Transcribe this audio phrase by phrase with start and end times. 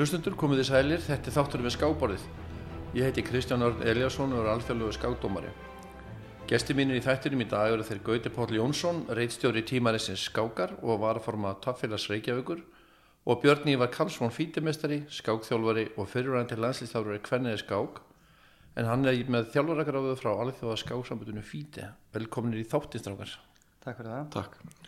[0.00, 2.22] Hlustundur, komið þið sælir, þetta er þáttur við skáborðið.
[2.96, 5.50] Ég heiti Kristján Örn Eliasson og er alþjóðlegu skákdómari.
[6.48, 11.02] Gesti mínir í þættinum í dag eru þeir Gauti Páll Jónsson, reitstjóri tímarisins Skákar og
[11.04, 12.64] varaforma Taffélags Reykjavíkur
[13.28, 18.00] og Björn Ívar Karlsson fítimestari, skákþjálfari og fyrirvæðandi landslýstjálfari Kvenniði Skák
[18.80, 21.84] en hann er með þjálfarakaráðu frá alþjóða skáksambundinu Fíti.
[22.16, 23.36] Velkominir í þáttinstrákar.
[23.84, 24.30] Takk fyrir það.
[24.40, 24.79] Takk.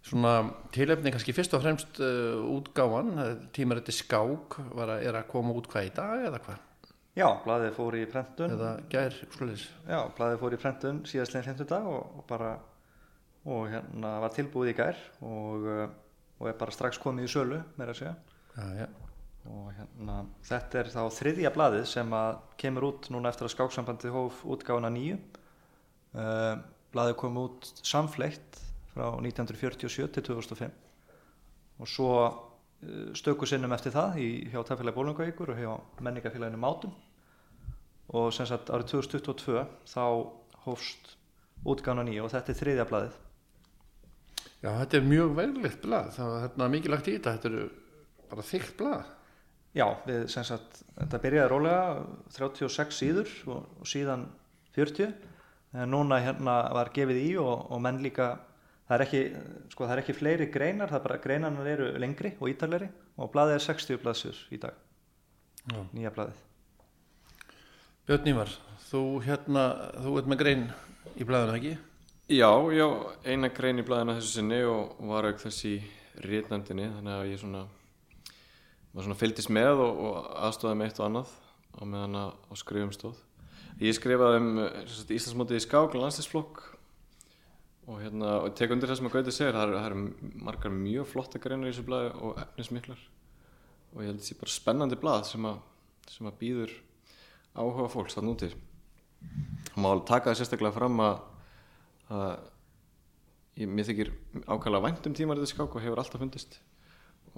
[0.00, 0.34] Svona
[0.72, 3.12] tilefni kannski fyrst og fremst uh, útgáfan,
[3.52, 6.62] tímarætti skák að, er að koma út hvað í dag eða hvað?
[7.18, 8.54] Já, blæðið fór í prentun.
[8.54, 9.66] Eða gær, sluðis?
[9.84, 12.54] Já, blæðið fór í prentun síðastleginn 50 dag og, og bara,
[13.44, 15.68] og hérna var tilbúið í gær og,
[16.38, 18.14] og er bara strax komið í sölu, meira að segja.
[18.54, 18.88] Já, já.
[19.50, 24.14] Og hérna, þetta er þá þriðja blæðið sem að kemur út núna eftir að skáksambandi
[24.14, 25.20] hóf útgáfuna nýju.
[26.16, 26.56] Uh,
[26.94, 30.70] blæðið kom út samfleitt frá 1947 til 2005
[31.80, 35.70] og svo uh, stöku sinnum eftir það í, hjá Tafélagi Bólungavíkur og hjá
[36.04, 36.92] menningafélaginu Mátum.
[38.10, 40.04] Og sem sagt árið 2022 þá
[40.66, 41.14] hófst
[41.64, 43.18] útgána nýja og þetta er þriðja blaðið.
[44.60, 47.62] Já, þetta er mjög veglegt blað, það var hérna, mikið lagt í þetta, þetta eru
[48.28, 49.08] bara þygt blað.
[49.70, 51.82] Já, við sem sagt, þetta byrjaði rólega
[52.34, 54.26] 36 síður og, og síðan
[54.74, 55.14] 40
[55.78, 58.32] en núna hérna var gefið í og, og menn líka
[58.90, 59.18] það er ekki,
[59.70, 62.88] sko það er ekki fleiri greinar, það er bara greinarnar eru lengri og ítalegri
[63.22, 64.74] og blaðið er 60 blaðsjur í dag,
[65.70, 65.78] Já.
[65.94, 66.40] nýja blaðið.
[68.08, 68.56] Björn Ívar,
[68.88, 69.64] þú hérna,
[70.02, 70.64] þú ert með grein
[71.14, 71.76] í blaðinu, ekki?
[72.30, 72.86] Já, já,
[73.30, 75.76] eina grein í blæðina þessu sinni og var auk þess í
[76.26, 77.62] rétnæmdini þannig að ég svona
[78.90, 81.32] var svona fylgdist með og, og aðstofaði með eitt og annað
[81.78, 83.22] á meðan að á skrifum stóð.
[83.80, 84.50] Ég skrifaði um
[84.90, 86.62] Íslandsmótið í skák og landslæsflokk
[87.90, 89.96] og hérna, og tek undir það sem að Gauti segir, það eru er
[90.46, 93.00] margar mjög flotta greinar í þessu blæði og efnismiklar.
[93.90, 95.58] Og ég held sé bara spennandi blað sem að,
[96.10, 96.74] sem að býður
[97.58, 98.14] áhuga fólks.
[98.14, 101.18] Það má alveg taka það sérstaklega fram að
[102.10, 102.30] að
[103.60, 104.10] ég, mér þykir
[104.46, 106.56] ákvæmlega vænt um tímaritið skák og hefur alltaf fundist.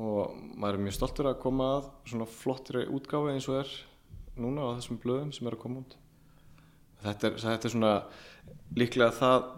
[0.01, 3.73] Og maður er mjög stoltur að koma að svona flottri útgáfi eins og er
[4.41, 5.99] núna á þessum blöðum sem er að koma út.
[7.03, 7.93] Þetta er, þetta er svona
[8.79, 9.51] líklega það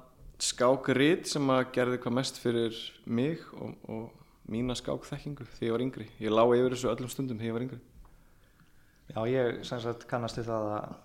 [0.44, 5.84] skákrið sem að gerði hvað mest fyrir mig og, og mína skákþekkingu þegar ég var
[5.86, 6.08] yngri.
[6.20, 7.80] Ég lág yfir þessu öllum stundum þegar ég var yngri.
[9.14, 10.98] Já, ég sem sagt kannast við það að,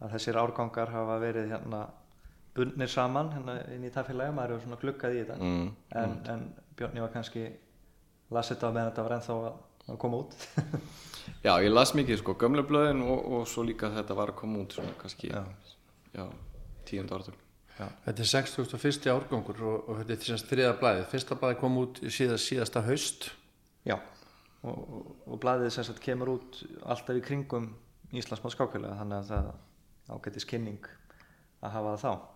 [0.00, 1.82] að þessir árgangar hafa verið hérna
[2.56, 5.36] bundnir saman hérna inn í tafélagi, maður hefur svona glukkað í þetta.
[5.40, 5.68] Mm,
[6.02, 7.46] en, en Björni var kannski
[8.32, 10.36] lasið þetta meðan þetta var ennþá að, að koma út.
[11.46, 14.64] Já, ég las mikið sko gömlega blöðin og, og svo líka þetta var að koma
[14.64, 15.42] út svona kannski Já.
[16.16, 16.26] já,
[16.88, 17.14] tíund
[17.78, 19.06] áratug Þetta er 61.
[19.12, 21.06] árgangur og, og þetta er þessast þriða blæðið.
[21.12, 23.30] Fyrsta blæðið kom út síðast, síðasta haust.
[23.88, 23.96] Já,
[24.62, 27.72] og, og, og blaðið sem sagt kemur út alltaf í kringum
[28.12, 30.86] Íslandsmáð skákfélaga þannig að það ágættis kynning
[31.62, 32.30] að hafa það þá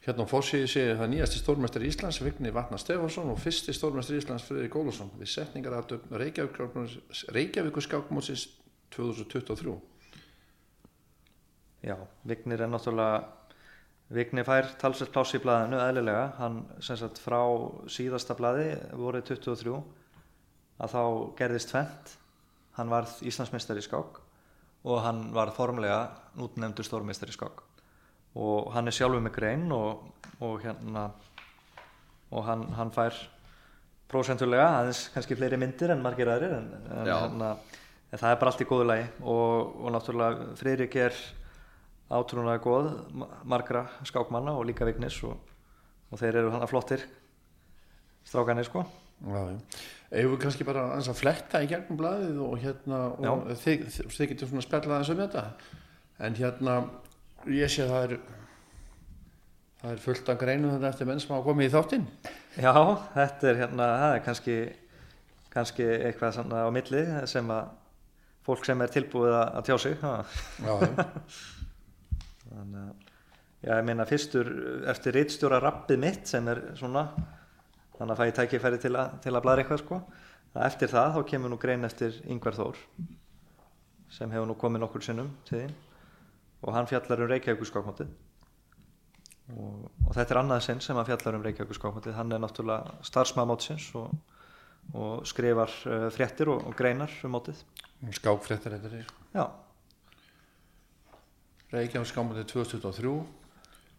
[0.00, 4.46] Hérna á fórsíði segir það nýjasti stórmestari Íslands, Vigni Vatnar Stefansson og fyrsti stórmestari Íslands,
[4.48, 8.48] Friðrik Ólason við setningaratum Reykjavíkur skákmótsins
[8.96, 9.76] 2023.
[11.86, 11.94] Já,
[12.26, 13.20] Vignir er náttúrulega
[14.10, 17.38] Vignir fær talsett pláss í blaðinu eðlilega, hann sem sagt frá
[17.86, 19.76] síðasta blaði voruð 23
[20.80, 21.02] að þá
[21.38, 22.16] gerðist tvent
[22.78, 24.18] hann varð Íslandsmeistari í skák
[24.88, 26.00] og hann varð formlega
[26.40, 27.62] útnefndur stórmeistari í skák.
[28.40, 30.06] Og hann er sjálfur með grein og,
[30.40, 31.10] og hérna
[32.30, 33.16] og hann, hann fær
[34.10, 37.16] prósentulega, aðeins kannski fleiri myndir en margir aðrir en, en, Já.
[37.24, 37.50] hérna,
[38.10, 39.06] en það er bara allt í góðu lagi.
[39.22, 41.20] Og, og náttúrulega Friðrik er
[42.10, 45.36] átrúnaða góð ma- margra skákmanna og líka Vignis og,
[46.10, 47.04] og þeir eru hann að flottir
[48.26, 48.82] strákanir sko.
[50.10, 54.30] Ef við kannski bara að fletta í gegnum blaðið og hérna og þið, þið, þið
[54.32, 55.42] getur svona spjallað aðeins um þetta
[56.26, 56.76] en hérna
[57.52, 58.14] ég sé að það er
[59.80, 62.08] það er fullt af greinu þetta eftir menn sem hafa komið í þáttinn
[62.60, 62.72] Já,
[63.14, 64.56] þetta er hérna, það er kannski
[65.50, 67.70] kannski eitthvað svona á milli sem að
[68.46, 69.96] fólk sem er tilbúið að, að tjá sig.
[70.00, 70.24] Já,
[70.64, 71.06] já.
[72.50, 74.50] þannig að já, ég meina fyrstur
[74.90, 77.06] eftir reitstjóra rappið mitt sem er svona
[77.98, 80.00] þannig að fæ ég tækifæri til, að- til að blæra eitthvað sko.
[80.66, 82.78] Eftir það þá kemur nú grein eftir Yngvar Þór
[84.10, 85.74] sem hefur nú komið nokkur sinnum til þín.
[86.66, 88.08] Og hann fjallar um Reykjavíkur skákmótið
[89.56, 92.98] og, og þetta er annað sinn sem hann fjallar um Reykjavíkur skákmótið hann er náttúrulega
[93.06, 94.10] starfsmaður mótsins og,
[94.94, 97.62] og skrifar uh, fréttir og, og greinar um mótið.
[98.18, 99.08] Skákfréttar þetta er.
[99.36, 99.44] Já,
[101.70, 103.10] Reykjavík skámandi 2023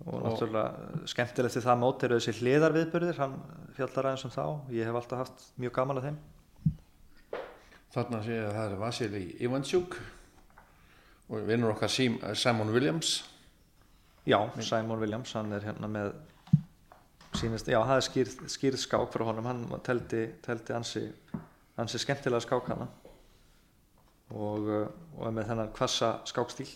[0.01, 3.37] og náttúrulega skemmtilegt til það mót eru þessi hliðarviðburðir hann
[3.77, 4.45] fjallar aðeins um þá.
[4.75, 6.17] Ég hef alltaf haft mjög gaman að þeim.
[7.93, 9.97] Þarna sé ég að það er Vasili Ivansjúk
[11.31, 13.13] og vinnur okkar Sim, Simon Williams.
[14.27, 16.11] Já, Simon Williams, hann er hérna með
[17.39, 21.07] sínist, já, það er skýrð, skýrð skák frá honum, hann teldi, teldi ansi,
[21.79, 22.87] ansi skemmtilega skák hana
[24.31, 26.69] og, uh, og með þennan kvassa skákstíl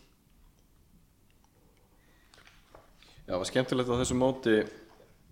[3.25, 4.51] Já, það var skemmtilegt á þessu móti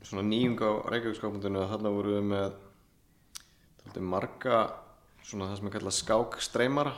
[0.01, 2.55] svona nýjung á Reykjavík-skákmótinu að þarna voru við með
[3.83, 4.61] taldið marga
[5.21, 6.93] svona það sem er kallað skákstreymara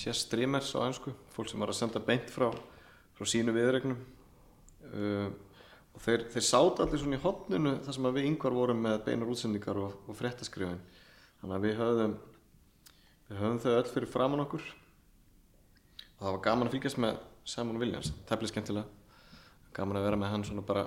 [0.00, 2.46] chess streamers á einsku fólk sem var að senda beint frá,
[3.12, 5.28] frá sínu viðregnum uh,
[5.92, 9.34] og þeir, þeir sátt allir svona í hotninu þar sem við yngvar vorum með beinar
[9.34, 10.80] útsendingar og, og fréttaskrifin.
[11.42, 12.16] Þannig að við höfðum
[13.28, 14.64] við höfðum þau öll fyrir framann okkur.
[14.64, 19.01] Og það var gaman að fylgjast með Simon Williams, teflið skemmtilega
[19.76, 20.86] gaman að vera með hann svona bara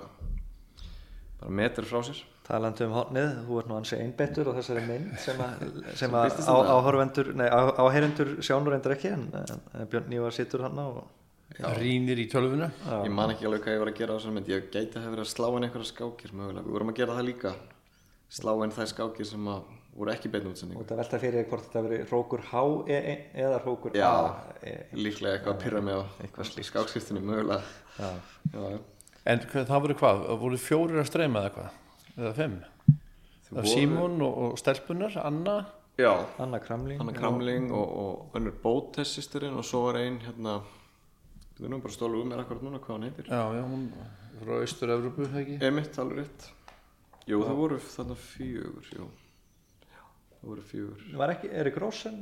[1.40, 2.22] bara metri frá sér.
[2.46, 5.64] Talandi um hotnið, þú ert nú ansi einbettur á þessari mynd sem að,
[6.00, 10.64] sem að á, áhorvendur, nei, á, áheyrendur sjánur endur ekki en, en, Björn Nývar situr
[10.66, 11.02] hann og
[11.78, 12.70] rínir í tölvuna.
[13.02, 14.52] Ég man ekki alveg hvað ég var að gera á þessari mynd.
[14.52, 17.18] Ég gæti að hafa verið að slá inn einhverja skákir mögulega, við vorum að gera
[17.18, 17.54] það líka.
[18.38, 21.64] Slá inn þær skákir sem að voru ekki beinu útsending út að velta fyrir hvort
[21.66, 22.62] þetta veri Rókur H
[22.92, 23.14] e, e,
[23.44, 23.96] eða Rókur.
[23.96, 24.10] A
[24.60, 26.04] e, líklega eitthvað að pyrra mig á
[26.68, 27.62] skákskiptinu mögulega.
[27.96, 28.10] Já.
[28.52, 28.78] já,
[29.24, 31.80] en hvað, það voru hvað, voru fjórir að streyma eða hvað?
[32.16, 32.58] Eða fimm?
[33.46, 35.56] Þau af voru- Símon og, og stelpunar, Anna?
[35.96, 36.12] Já,
[36.44, 40.58] Anna Kramling Anna Kramling og, og önnur Bótes sýstirinn og svo var ein hérna
[41.56, 43.30] við erum bara stólu um mér akkurat núna hvað hann heitir.
[43.32, 43.86] Já, já, hún
[44.42, 45.56] frá Austur-Evrópu, það ekki?
[45.64, 46.50] Emitt, alveg rétt.
[47.26, 49.06] Jú, það voru þarna fjögur Jú,
[50.40, 52.20] það voru fjögur var ekki Erik Rósen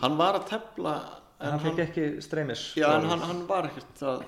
[0.00, 0.94] Hann var að tefla
[1.40, 4.24] en hann fekk ekki streymis Já, en hann, hann var ekkert að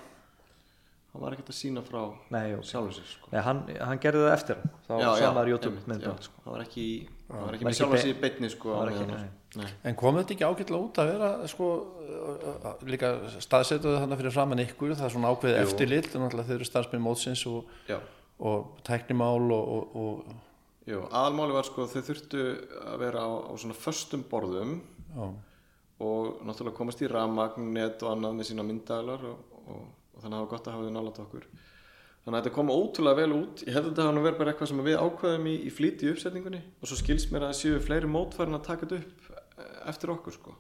[1.13, 2.03] hann var ekkert að sína frá
[2.33, 2.63] Nei, ok.
[2.65, 3.29] sjálfur sér sko.
[3.35, 4.71] Nei, hann, hann gerði það eftir hann.
[4.87, 6.13] þá sá maður YouTube já.
[6.25, 6.39] sko.
[6.47, 9.09] Það var ekki, í- hann var ekki með ekki sjálfur sér í beinni sko, ekki,
[9.11, 9.67] nei.
[9.91, 11.69] En kom þetta ekki ágætlega út að vera sko,
[12.89, 13.11] líka
[13.45, 15.67] staðsetuðu þannig fyrir framann ykkur, það er svona ákveðið Jú.
[15.67, 17.99] eftirlit, þannig að þeir eru starfsmið mótsins og, Já,
[18.41, 20.35] og tæknimál og, og, og
[20.89, 22.45] jú, aðalmáli var sko þau þurftu
[22.83, 24.79] að vera á, á svona föstum borðum
[25.13, 25.27] já,
[26.03, 29.85] og náttúrulega komast í rafmagn, net og annað með sína myndaðlar og, og,
[30.15, 31.47] og þannig að það var gott að hafa þau nálægt okkur.
[32.23, 33.63] Þannig að þetta kom ótrúlega vel út.
[33.67, 36.61] Ég hefði þetta að vera bara eitthvað sem við ákveðum í, í flýti í uppsetningunni
[36.79, 40.37] og svo skilst mér að séu fleiri mótfærin að taka þetta upp eh, eftir okkur
[40.37, 40.55] sko.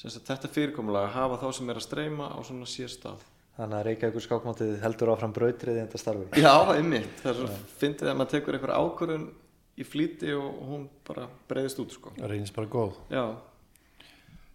[0.00, 3.24] Sem sagt þetta fyrirkomulega að hafa þá sem er að streyma á svona sér stað
[3.56, 6.42] þannig að Reykjavíkur skákmátið heldur áfram brautrið í þetta starfi.
[6.42, 7.48] Já, einmitt, það er svo
[7.80, 9.26] fyndið að maður tekur eitthvað ákvörðun
[9.74, 12.14] í flýti og hún bara breyðist út sko.
[12.18, 13.00] Það reynist bara góð.
[13.14, 13.24] Já,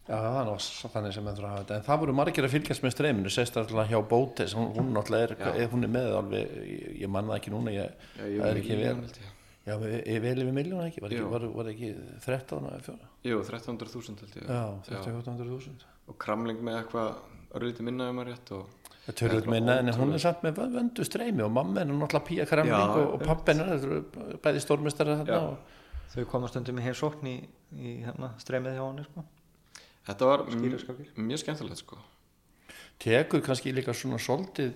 [0.09, 1.75] Já, það er náttúrulega þannig sem endur að hafa þetta.
[1.75, 5.67] En það voru margir að fylgjast með streyminu, sérstaklega hjá Bótes, hún, hún náttúrulega er,
[5.69, 8.61] hún er með alveg, ég, ég man það ekki núna, ég, Já, ég það er
[8.63, 8.97] ekki ég.
[9.69, 11.91] Já, ég vel yfir miljónu ekki, var, var, var ekki
[12.25, 13.09] 13 eða 4?
[13.29, 14.17] Jú, 13.000
[19.07, 19.39] held ég Já, 13-14.000.
[19.39, 20.23] og kramling með eitthvað örlítið minna að rétt og Það tölvöld minna en hún er
[20.23, 23.71] samt með vöndu streymi og mamma er náttúrulega Pía Kremling Já, og, og pappin er
[23.71, 25.77] þetta eru bæði stórmestari þarna og
[26.13, 27.35] þau koma stundum í heimsókn í,
[27.79, 29.25] í hérna, streymið hjá hann sko.
[30.09, 31.97] þetta var mjög skemmtilegt sko.
[32.99, 34.73] Tekur kannski líka svona svolítið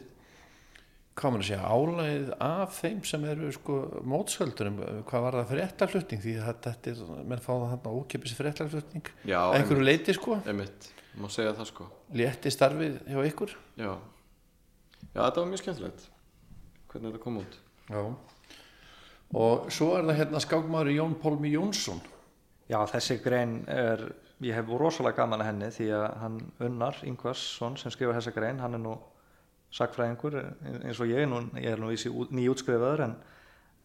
[1.14, 3.76] hvað maður að segja, álægið af þeim sem eru sko
[4.10, 9.12] mótshöldurum hvað var það fréttarflutning því að þetta er, menn fá það þarna ókipis fréttarflutning
[9.30, 10.90] Já, að einhverju leiti sko, einmitt,
[11.22, 11.88] má segja það sko.
[12.18, 13.54] Létti starfið hjá ykkur?
[13.78, 13.92] Já,
[15.14, 16.10] já þetta var mjög skemmtilegt
[16.92, 17.60] hvernig þetta kom út.
[17.90, 18.02] Já.
[19.34, 22.02] Og svo er það hérna skákmaður Jón Pálmi Jónsson.
[22.70, 24.04] Já þessi grein er
[24.44, 28.62] ég hef rosalega gaman að henni því að hann Unnar Ingvarsson sem skrifar þessa grein
[28.62, 28.96] hann er nú
[29.74, 30.38] sakfræðingur
[30.84, 33.16] eins og ég, nú, ég er nú vísi nýjútskrifaður en,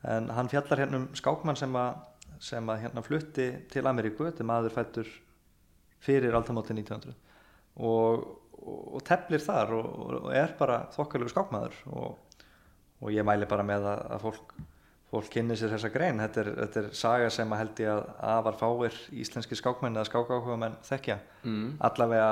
[0.08, 2.02] en hann fjallar hérna um skákmann sem að,
[2.50, 5.12] sem að hérna flutti til Ameríku þetta er maður fættur
[6.04, 7.16] fyrir aldamóti 1900
[7.88, 8.26] og,
[8.68, 9.86] og, teflir þar og,
[10.18, 12.42] og er bara þokkalegu skákmaður og,
[13.02, 14.54] og ég mæli bara með að, að fólk,
[15.12, 18.06] fólk kynni sér þessa grein þetta er, þetta er saga sem að held ég að
[18.34, 21.68] afar fáir íslenski skákmenn eða skákáhuga menn þekkja mm.
[21.90, 22.30] allavega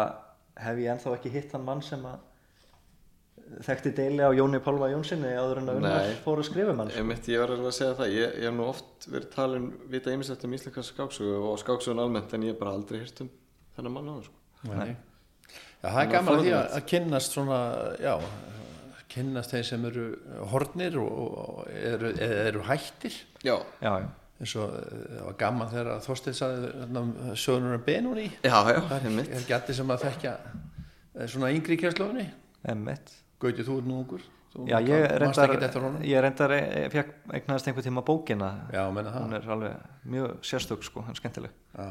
[0.67, 2.25] hef ég ennþá ekki hitt hann mann sem að
[3.67, 6.15] þekkti deili á Jóni Pálma Jónssoni áður en að unnar Nei.
[6.25, 7.03] fóru að skrifa um hann sko.
[7.03, 10.15] einmitt, ég var alveg að segja það ég, ég hef nú oft verið talin vita
[10.15, 13.31] ýmislegt um íslenska skáksugu og skáksugun almennt en ég hef bara aldrei hýrt um
[13.77, 14.43] þennan mann á sko.
[14.73, 14.97] Nei.
[15.87, 17.59] Já, það er gaman að því að, kynnast svona,
[18.03, 18.15] já,
[19.15, 20.07] kynnast þeir sem eru
[20.53, 23.19] hornir og, og eru, eða eru hættir.
[23.47, 24.09] Já, já, já,
[24.41, 27.05] eins og eh, það var gaman þegar að Þorstein sagði hérna,
[27.39, 29.31] sögurnar um Benúni já, já, það einmitt.
[29.39, 32.27] er allir sem að þekkja eh, svona yngri kjærslofinni
[32.75, 34.23] emmitt Gauti, þú er nú ungur.
[34.65, 35.51] Já, ég reyndar,
[36.01, 38.47] ég reyndar ég fekk eignaðist einhver tíma bókina.
[38.73, 39.27] Já, menna það.
[39.27, 41.59] Hún er alveg mjög sérstök sko, hann er skemmtileg.
[41.77, 41.91] Já.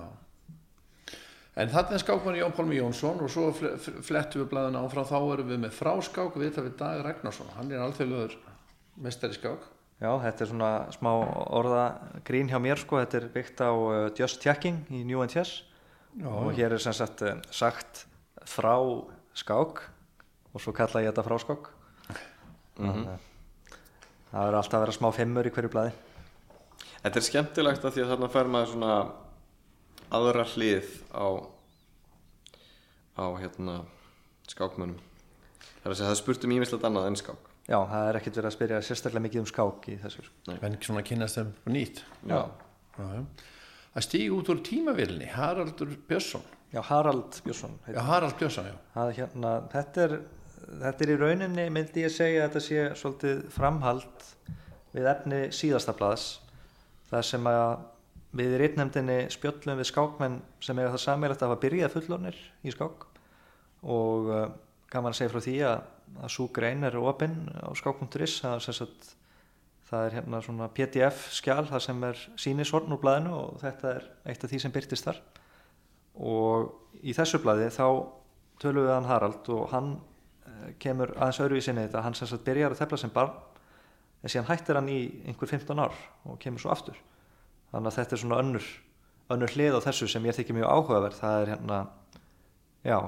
[1.55, 5.05] En þarna er skákmann Jón Pálmi Jónsson og svo fle- fle- flettum við blæðuna áfram.
[5.07, 7.53] Þá erum við með fráskák við það við Dag Ragnarsson.
[7.55, 8.35] Hann er alþjóðlegur
[9.05, 9.63] mestari skák.
[10.03, 11.11] Já, þetta er svona smá
[11.55, 11.85] orða
[12.27, 16.51] grín hjá mér sko, þetta er byggt á uh, Just Checking í New Já, og
[16.55, 18.05] hér er sem sagt uh, sagt
[18.47, 18.75] frá
[19.35, 19.81] skák
[20.55, 21.65] og svo kalla ég þetta frá skák
[22.75, 23.23] þannig að
[24.31, 25.91] það verður alltaf að vera smá fimmur í hverju blaði.
[27.03, 28.93] Þetta er skemmtilegt að því að þarna fær maður svona
[30.13, 31.25] aðra hlið á
[33.15, 33.79] á hérna
[34.51, 34.99] skákmönnum.
[35.81, 37.51] Það er að segja það spurt um ímislegt annað en skák.
[37.65, 40.25] Já, það er ekkert verið að spyrja sérstaklega mikið um skák í þessu.
[40.59, 42.03] En svona kynast þeim nýtt.
[42.29, 42.41] Já,
[42.99, 43.23] Já, já.
[43.95, 46.43] að stíga út úr tímavilni Haraldur Björnsson.
[46.75, 48.75] Já Harald Björnsson Já, Harald Björnsson, já.
[48.93, 50.15] Það, hérna, þetta, er,
[50.83, 54.25] þetta er í rauninni myndi ég segja að þetta sé svolítið framhald
[54.95, 56.25] við efni síðasta blaðs
[57.09, 57.85] þar sem að
[58.35, 62.73] við í reitnefndinni spjöllum við skákmenn sem eiga það sammeilegt að hafa byrjað fullornir í
[62.73, 63.05] skák
[63.85, 64.47] og uh,
[64.91, 65.85] gaman að segja frá því að,
[66.21, 68.91] að svo grein er opinn á skák.is það, er
[69.89, 74.09] það er hérna svona pdf skjál það sem er sínisorn úr blaðinu og þetta er
[74.25, 75.21] eitt af því sem byrtist þar.
[76.15, 77.87] Og í þessu blaði þá
[78.61, 79.89] tölum við hann Harald og hann
[80.47, 82.05] eh, kemur aðeins öðruvísinni þetta.
[82.05, 83.35] Hann sem sagt byrjar að tefla sem barn
[84.23, 86.97] en síðan hættir hann í einhver 15 ár og kemur svo aftur
[87.71, 88.73] þannig að þetta er svona önnur
[89.33, 91.19] önnur hlið á þessu sem ég þykir mjög áhugaverð.
[91.19, 91.79] Það er hérna
[92.85, 92.99] já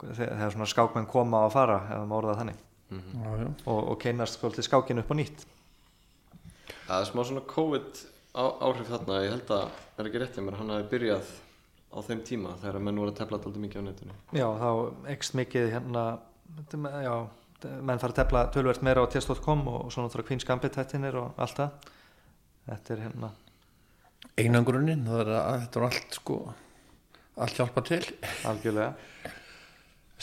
[0.00, 2.62] þegar svona skákmenn koma og fara ef maður orðað þannig.
[2.90, 3.48] Já, já.
[3.70, 5.44] og, og keinast svolítið skákinu upp á nýtt.
[6.88, 8.00] Það er smá svona COVID
[8.34, 9.20] á, áhrif þarna.
[9.22, 11.30] Ég held að, er ekki rétt í mér, hann hafi byrjað
[11.90, 14.18] á þeim tíma þegar menn voru að tefla alltaf mikið á netinu.
[14.34, 14.70] Já þá
[15.14, 16.04] ekst mikið hérna
[17.04, 17.14] já,
[17.62, 21.38] menn fara að tefla tölvert meira á test.com og svo náttúrulega Queen's Gambit þættinir og
[21.38, 21.90] allt það
[22.70, 23.32] þetta er hérna.
[24.40, 26.40] Einangrunin, það er að þetta er allt sko
[27.40, 28.02] allt hjálpa til.
[28.48, 28.94] Algjörlega.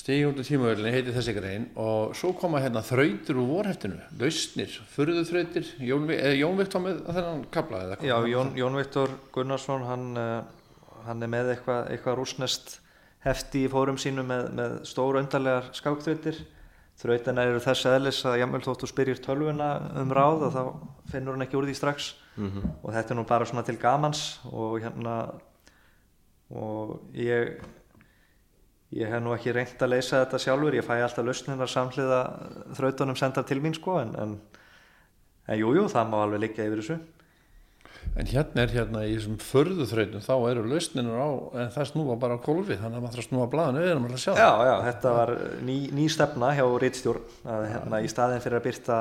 [0.08, 3.98] Úr tímavilni heiti þessi grein og svo koma hérna þrautir úr vorheftinu.
[4.22, 7.80] Lausnir, furðu þrautir Jón, eða Jón Viktor með þennan kabla?
[8.06, 12.78] Já, Jón, Jón Viktor Gunnarsson hann, uh, hann er með eitthvað eitthva rúsnest
[13.26, 16.40] hefti í fórum sínu með, með stóru undarlegar skákþrautir.
[17.02, 20.64] Þrautina eru þess eðlis að jafnvel þótt þú spyrir tölvuna um ráð og þá
[21.12, 24.40] finnur hann ekki úr því strax mm og þetta er nú bara svona til gamans
[24.52, 25.18] og hérna
[26.50, 27.58] og ég
[28.96, 30.78] ég hef nú ekki reynt að leysa þetta sjálfur.
[30.78, 32.22] Ég fæ alltaf lausninar samhliða
[32.78, 34.40] þrautunum sendar til mín sko en, en,
[35.48, 37.00] en jú, jú, það má alveg liggja yfir þessu.
[38.18, 41.30] En hérna er hérna í þessum furðu þrautum þá eru lausninur á,
[41.60, 44.08] en það snúa bara á kólfi þannig að maður þarf að snúa blaðinu við erum
[44.08, 44.32] að sjá.
[44.40, 45.34] Já, já, þetta var
[45.68, 47.28] ný, ný stefna hjá Ritstjórn
[47.58, 49.00] að hérna í staðin fyrir að byrta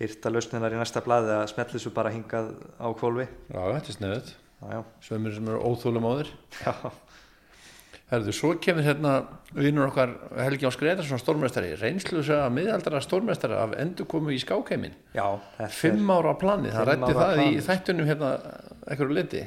[0.00, 4.32] byrta lausninar í næsta blaði að smetla þessu bara hingað á kvolfi Já, þetta er
[4.68, 6.32] já, Sveimur sem eru óþólum á þér
[6.64, 6.74] já,
[8.10, 9.12] Herðu, svo kemur hérna
[9.54, 15.26] vinnur okkar Helgi Ás Gretarsson stórmestari reynslu segja miðaldara stórmestari af endurkomu í skákheimin já
[15.76, 17.62] Fimm ára plani, það rætti það í planið.
[17.68, 18.32] þættunum hérna
[18.90, 19.44] ekkur liti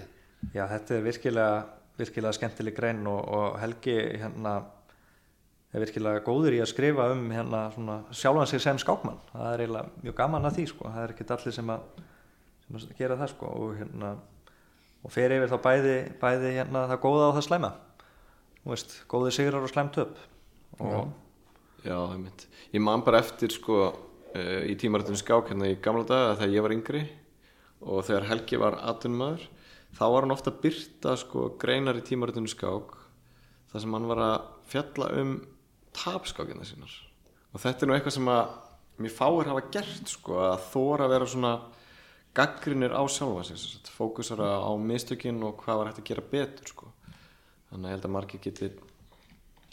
[0.53, 1.59] Já, þetta er virkilega,
[1.99, 4.57] virkilega skemmtileg grein og, og Helgi hérna
[5.73, 9.21] er virkilega góður í að skrifa um hérna svona sjálfan sig sem skákmann.
[9.31, 10.91] Það er eiginlega mjög gaman að því sko.
[10.91, 12.03] Það er ekkert allir sem að,
[12.67, 13.55] sem að gera það sko.
[13.57, 14.13] Og hérna
[15.03, 17.73] og fer yfir þá bæði, bæði hérna það góða og það slæma.
[18.63, 20.19] Veist, góði sigrar og slæmt upp
[20.79, 21.09] og
[21.83, 25.79] Já, það er mitt Ég man bara eftir sko uh, í tímarættunum skák hérna í
[25.83, 27.01] gamla daga þegar ég var yngri
[27.83, 29.43] og þegar Helgi var atvinnumæður
[29.97, 32.95] þá var hann ofta byrta sko greinar í tímarættunum skák
[33.73, 35.35] þar sem hann var að fjalla um
[35.97, 36.93] tapskákina sínar.
[37.53, 38.43] Og þetta er nú eitthvað sem að
[39.03, 41.53] mér fáir hafa gert sko að þóra að vera svona
[42.33, 46.25] gaggrinir á sjálfa sig sem sagt, fókusara á mistökin og hvað var hægt að gera
[46.31, 46.89] betur sko.
[47.69, 48.71] Þannig að ég held að margir geti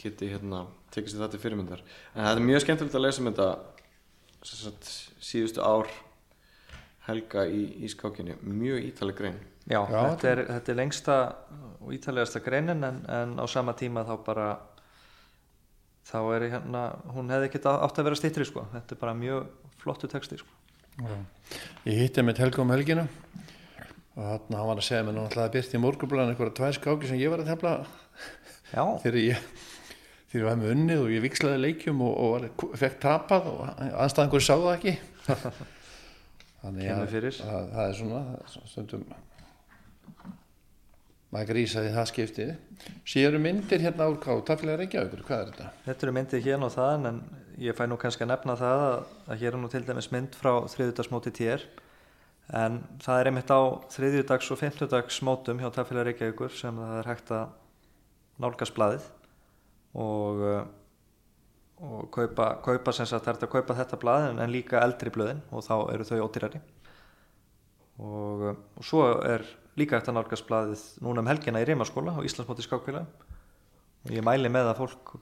[0.01, 1.83] geti hérna tekið sér þetta til fyrirmyndar.
[2.15, 3.49] En það er mjög skemmtilegt að lesa um þetta
[4.41, 5.89] sem sagt, síðustu ár
[7.05, 8.37] helga í, í skákinni.
[8.41, 9.39] Mjög ítaleg grein.
[9.69, 11.17] Já, Já, þetta, er, þetta er lengsta
[11.81, 14.47] og ítalegasta greinin en, en á sama tíma þá bara
[16.07, 16.83] þá er hérna,
[17.15, 19.49] hún hefði ekki átt að vera stittri sko, þetta er bara mjög
[19.81, 20.57] flottu texti sko.
[21.87, 23.07] Ég hitti með Helga um helgina
[24.19, 27.21] og hann var að segja mér náttúrulega að byrti í morgunblæðan einhverja tvær skáki sem
[27.21, 27.71] ég var að tefla
[28.73, 29.45] Já, þegar ég
[30.31, 32.45] þegar ég var með unnið og ég vikslaði leikjum og, og var,
[32.79, 34.93] fekk tapað og anstæðingur sá það ekki.
[36.61, 38.21] Þannig að, það er svona
[38.69, 39.05] stundum
[41.31, 42.49] maður grísaði það skiptið.
[43.07, 45.69] Síðan eru myndir hérna úr tafélag Reykjavíkur, hvað er þetta?
[45.85, 47.21] þetta eru myndið hérna og það en
[47.61, 49.05] ég fæ nú kannski að nefna það að,
[49.39, 51.63] hér er nú til dæmis mynd frá þriðjudagsmóti TR
[52.57, 53.61] en það er einmitt á
[53.93, 57.55] þriðjudags og fimmtudagsmótum hjá Tafélag Reykjavíkur sem það er hægt að
[58.41, 59.07] nálgast blaðið
[60.01, 60.61] og, uh,
[61.85, 65.75] og kaupa, kaupa sem sagt, að kaupa þetta blað en, líka eldri blöðin og þá
[65.93, 66.61] eru þau ódýrari.
[68.01, 69.45] Og, uh, og svo er
[69.79, 73.07] líka hægt að nálgast blaðið núna um helgina í Rímaskóla á Íslandsmóti skákfélag
[74.01, 75.13] og ég mæli með að fólk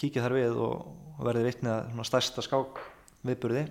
[0.00, 0.86] kíkja þar við og,
[1.24, 2.80] verði vitnið að stærsta skák
[3.24, 3.66] viðburði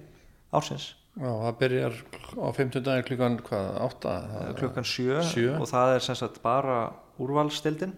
[0.53, 0.93] ársins.
[1.13, 1.97] Já, það byrjar
[2.41, 4.13] á 15 dagi klukkan hvað, 8?
[4.57, 5.51] klukkan 7 Sjö.
[5.59, 6.77] og það er sem sagt bara
[7.21, 7.93] úrvalstildin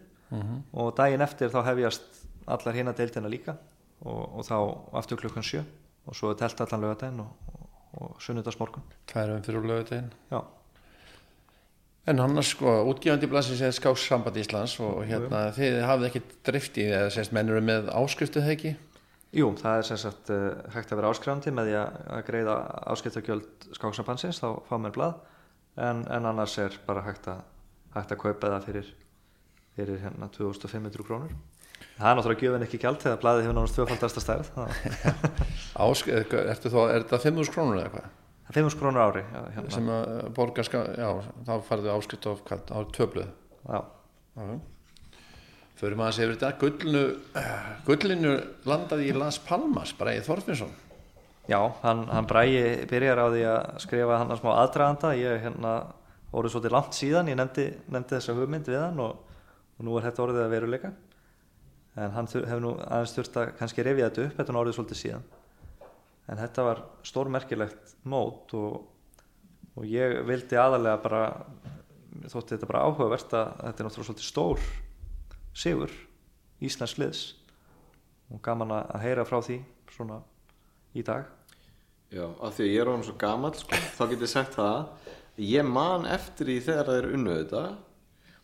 [0.75, 3.55] og daginn eftir þá hefjast allar hina deildina líka
[4.03, 4.57] og, og þá
[4.99, 5.63] aftur klukkan 7
[6.05, 7.53] og svo er telt allan lögadaginn og,
[7.95, 8.83] og, sunnudagsmorgun.
[9.09, 10.41] Tvær um fyrir lögutegin já,
[12.05, 16.85] En annars sko, útgefandi blaðsins er Skáksamband Íslands og hérna þið hafið ekki drift í
[16.91, 18.75] eða sérst mennur með áskriftu það ekki?
[19.35, 20.43] jú, það er sem sagt uh,
[20.73, 22.55] hægt að vera áskrifandi með því að, greiða
[22.93, 25.17] áskiptagjöld skáksambandsins þá fá mér blað
[25.75, 27.41] en, en annars er bara hægt að,
[27.97, 28.93] hægt að kaupa það fyrir,
[29.75, 31.33] fyrir hérna 2500 krónur
[31.97, 34.77] það er náttúrulega gjöfin ekki gjald þegar blaðið hefur náttúrulega tvöfaldasta stærð það
[35.85, 38.13] Ásk, ertu þá, er þetta 500 krónur eða hvað?
[38.45, 39.73] Það er 500 krónur ári já, hérna.
[39.73, 41.09] Sem að borga, ska, já,
[41.47, 43.79] þá farðu áskrift á hvað, á já,
[44.35, 44.57] Já,
[45.75, 46.51] Förum aðeins yfir þetta.
[46.61, 47.03] Gullinu,
[47.87, 48.33] gullinu
[48.69, 50.73] landaði í Las Palmas, í Þorfinsson
[51.45, 55.13] já hann, hann bræði byrjar á því að skrifa hann að smá aðdraganda.
[55.17, 55.73] Ég hérna
[56.35, 59.19] orðið svolítið langt síðan ég nefndi, nefndi þessa hugmynd við hann og,
[59.77, 60.93] og nú er þetta orðið að veruleika.
[61.95, 65.01] En hann hefur nú aðeins þurft að kannski rifja þetta upp, þetta er orðið svolítið
[65.01, 65.27] síðan
[66.25, 68.81] en þetta var stórmerkilegt mót og,
[69.75, 71.23] og ég vildi aðalega bara
[72.31, 74.67] þótti þetta bara áhugavert að þetta er náttúrulega svolítið stór
[75.55, 75.93] sigur
[76.63, 77.23] Íslands liðs.
[78.33, 79.59] Og gaman að heyra frá því
[79.93, 80.21] svona
[80.95, 81.27] í dag.
[82.13, 85.11] Já, af því að ég er honum svo gamall sko, þá get ég sagt það.
[85.45, 87.63] Ég man eftir því þegar það er unnuð þetta.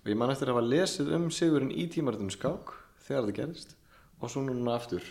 [0.02, 2.74] Og ég man eftir að hafa lesið um sigurinn í tímaritum skák
[3.06, 3.76] þegar það gerist
[4.22, 5.06] og svo núna aftur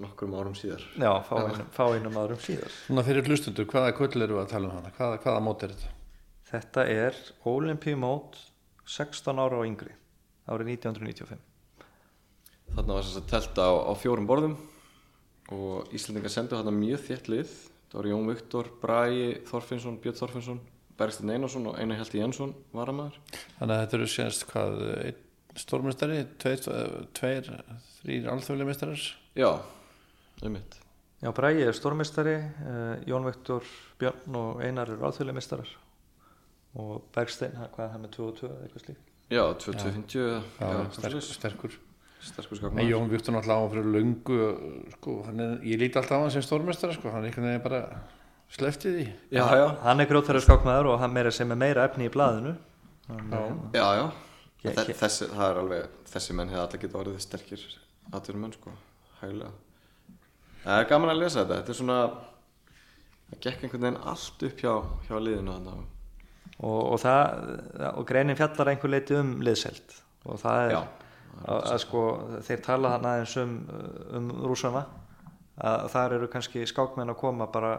[0.00, 0.84] nokkrum árum síðar.
[0.96, 2.72] Já, fá einum, fá einum árum síðar.
[2.86, 4.92] Svona fyrir hlustundur, hvaða gull eru að tala um hana?
[4.96, 5.92] Hvaða, hvaða mót er þetta?
[6.52, 8.38] Þetta er Olympíumót
[8.88, 9.94] 16 ára og yngri
[10.50, 11.48] árið 1995
[12.72, 14.56] Þarna var þess að telta á, á fjórum borðum
[15.52, 17.56] og Íslandingar sendu þarna mjög þétt lið.
[17.92, 20.62] Það var Jón Viktor, Bragi, Þorfinnsson, Björn Þorfinnsson
[20.96, 23.18] Bergsteinn Einarsson og Einar Hjalti Jensson varamæður
[23.58, 26.62] Þannig að þetta eru sérst hvað, einn stórmestari, tveir,
[27.16, 27.48] tveir
[28.00, 29.50] þrýr alþjóðlega mestarar Já,
[30.42, 30.78] einmitt.
[31.22, 33.62] Já, Bragi er stórmestari uh, Jón Viktor,
[34.00, 35.70] Björn og Einar eru alþjóðlega mestarar
[36.74, 39.08] og Bergstein, hvað er hann með 2 og 2 eða eitthvað slíkt?
[39.32, 41.76] Já, 2050 Já, já, sterk, sterkur
[42.22, 42.56] sterkur.
[42.56, 44.40] En skákmaður Jón Viktor náttúrulega á fyrir löngu
[44.96, 47.64] sko, hann er, ég líti alltaf á hann sem stórmestara sko, hann er einhvern veginn
[47.64, 47.80] bara
[48.52, 49.06] sleftið því
[49.38, 52.54] Já, já, Hann er grótfæri skákmaður og hann meira sem er meira efni í blaðinu.
[53.08, 53.42] Hann, Já.
[53.78, 54.04] já, já.
[54.62, 57.64] Ég- Þe- ég- Þessi, það er alveg, þessi menn hefði allir getað orðið sterkir
[58.14, 58.74] atvinnum menn, sko,
[59.20, 59.50] hægulega
[60.62, 61.98] Það er gaman að lesa þetta, þetta er svona
[63.32, 64.72] það gekk einhvern veginn allt upp hjá,
[65.08, 65.76] hjá liðinu þarna.
[66.62, 67.46] Og, og það
[67.92, 69.96] og greinin fjallar einhver leiti um liðselt
[70.28, 70.80] og það er Já,
[71.42, 72.02] að, að sko
[72.46, 73.54] þeir tala hann aðeins um,
[74.18, 74.84] um rúsana
[75.62, 77.72] að þar eru kannski skákmenn að koma bara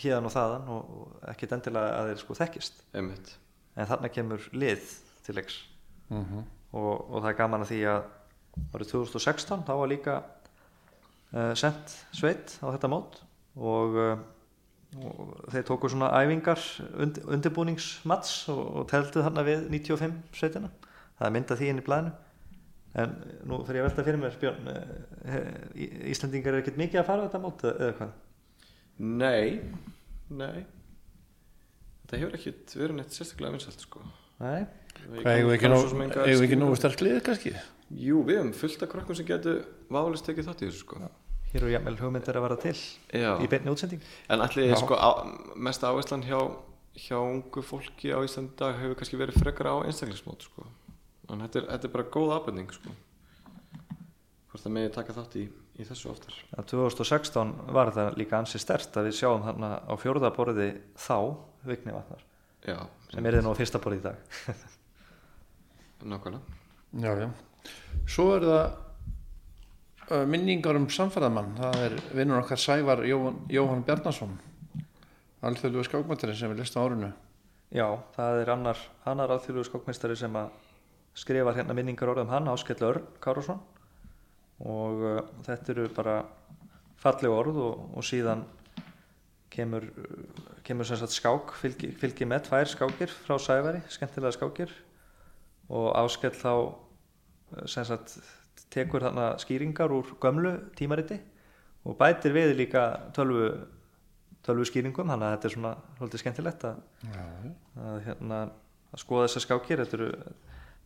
[0.00, 2.84] híðan og þaðan og, og ekkit endilega að þeir sko þekkist.
[2.94, 3.34] Einmitt.
[3.74, 4.86] En þarna kemur lið
[5.26, 5.62] til leiks.
[6.12, 8.06] Mm og, og það er gaman að því að
[8.74, 10.43] árið 2016 þá var líka uh,
[11.58, 13.16] sendt sveit á þetta mót
[13.58, 14.18] og, uh,
[15.02, 16.60] og þeir tóku svona æfingar
[17.02, 20.70] und, undirbúningsmats og, og teldu þarna við 95 sveitina.
[21.18, 22.12] Það er myndað því inn í blæðinu
[23.02, 23.16] en
[23.50, 27.24] nú fyrir ég að velta fyrir mér Björn, uh, Íslandingar er ekkert mikið að fara
[27.24, 28.12] á þetta mót eða eða hvað?
[29.24, 29.60] Nei,
[30.30, 30.60] nei.
[32.04, 34.04] Þetta hefur ekkit verið neitt sérstaklega vinsælt, sko.
[34.44, 34.60] Nei,
[35.10, 36.62] við ekki nógu- svo sem enga eigum við ekki skýringu.
[36.62, 37.54] nógu sterk lið kannski?
[38.04, 41.10] Jú, við hefum fullt af krökkum sem getur válega tekið þátt í þessu, sko
[41.54, 44.02] hér eru jafnvel hugmyndir að vara til Já, í beinni útsending.
[44.32, 45.10] En allir, sko, á,
[45.54, 46.40] mesta áherslan hjá,
[46.98, 50.66] hjá ungu fólki á Íslandi dag hefur kannski verið frekar á einstaklismót, sko.
[51.30, 52.94] En þetta er, þetta er bara góð ábyrning, sko.
[54.50, 55.46] Hvort það megi taka þátt í,
[55.78, 56.36] í þessu oftar.
[56.58, 61.18] Að 2016 var það líka ansi stert að við sjáum þarna á fjórðaborði þá
[61.64, 62.22] Vigni Vatnar
[62.64, 62.78] Já,
[63.12, 64.38] sem er þið nú á fyrsta borði í dag.
[66.10, 66.62] Nákvæmlega.
[67.00, 67.28] Já, já.
[68.08, 68.64] Svo er það
[70.28, 71.54] minningar um samfæðamann.
[71.58, 74.34] Það er vinnur okkar Sævar Jóhann, Jóhann Bjarnason,
[75.44, 77.12] alþjóðlugu skákmættirinn sem við listum árinu.
[77.74, 80.52] Já, það er annar, annar alþjóðlugu skókmestari sem að
[81.18, 83.62] skrifa hérna minningar orðum hann, Áskell Örn Kárásson
[84.62, 86.18] og uh, þetta eru bara
[87.02, 88.44] falleg orð og, og síðan
[89.54, 89.86] kemur,
[90.66, 94.74] kemur sem sagt skák, fylgi, fylgi með tvær skákir frá Sævari, skemmtilega skákir
[95.70, 96.52] og Áskell þá
[97.70, 98.16] sem sagt
[98.74, 101.18] tekur þarna skýringar úr gömlu tímariti
[101.84, 102.84] og bætir við líka
[103.16, 103.50] tölvu,
[104.44, 106.80] tölvu skýringum þannig að þetta er svona svolítið skemmtilegt að,
[107.12, 108.40] að, hérna,
[108.94, 109.84] að skoða þessar skákir.
[109.84, 110.08] Þetta eru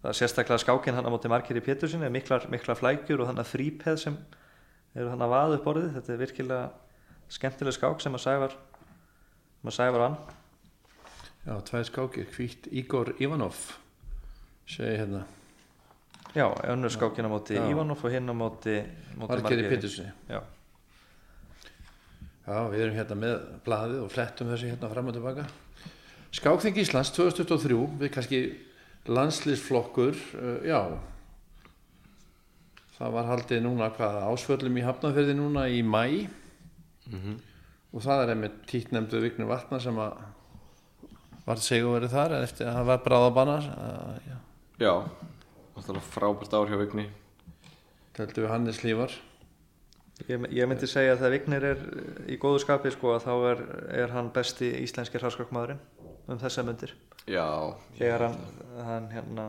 [0.02, 3.30] það er sérstaklega skákin hann á móti margir í Pétursinni er miklar, miklar flækjur og
[3.30, 4.18] þannig að þrýpeð sem
[4.94, 6.68] eru þannig að vaða upp orðið þetta er virkilega
[7.38, 8.54] skemmtileg skák sem að sævar
[9.58, 10.20] sem að sævar vann.
[11.48, 13.58] Já, tvær skákir, hvítt Igor Ivanov
[14.68, 15.24] segi hérna
[16.36, 17.64] Já, önnur skákin á móti Já.
[17.70, 18.76] Ivanov og hinn á móti,
[19.16, 20.42] móti Margeri Pétursi Já,
[22.48, 23.34] Já, við erum hérna með
[23.66, 25.42] blaðið og flettum þessi hérna fram og tilbaka.
[26.32, 28.40] Skákþing Íslands 2023 við kannski
[29.08, 30.80] landslýsflokkur uh, já.
[32.98, 36.28] Það var haldið núna hvað ásvöllum í Hafnafjörði núna í mæ
[37.88, 40.18] og það er einmitt tíknemdu Vignur Vatna sem að
[41.48, 44.36] var segur verið þar eftir að það var bráðabannar uh, já,
[44.78, 44.92] Já,
[45.78, 47.06] alltaf frábært ár hjá Vigni.
[48.18, 49.12] Töldu við Hannes Lífar
[50.26, 51.82] ég, ég myndi segja að það Vignir er
[52.34, 53.60] í góðu skapi sko að þá er,
[54.02, 55.78] er hann besti íslenski hraskakmaðurinn
[56.28, 56.96] um þessa myndir
[57.28, 57.44] Já,
[57.98, 58.38] þegar hann,
[58.88, 59.44] hann hérna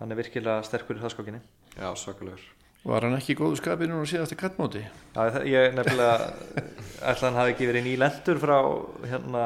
[0.00, 1.42] hann er virkilega sterkur í hraskakinni
[1.76, 2.40] já, svakalegur
[2.86, 6.16] var hann ekki í góðu skapi núna síðast í kattmóti Já, það- ég nefnilega
[7.12, 8.56] ætla hann hafi ekki verið nýlendur frá
[9.10, 9.44] hérna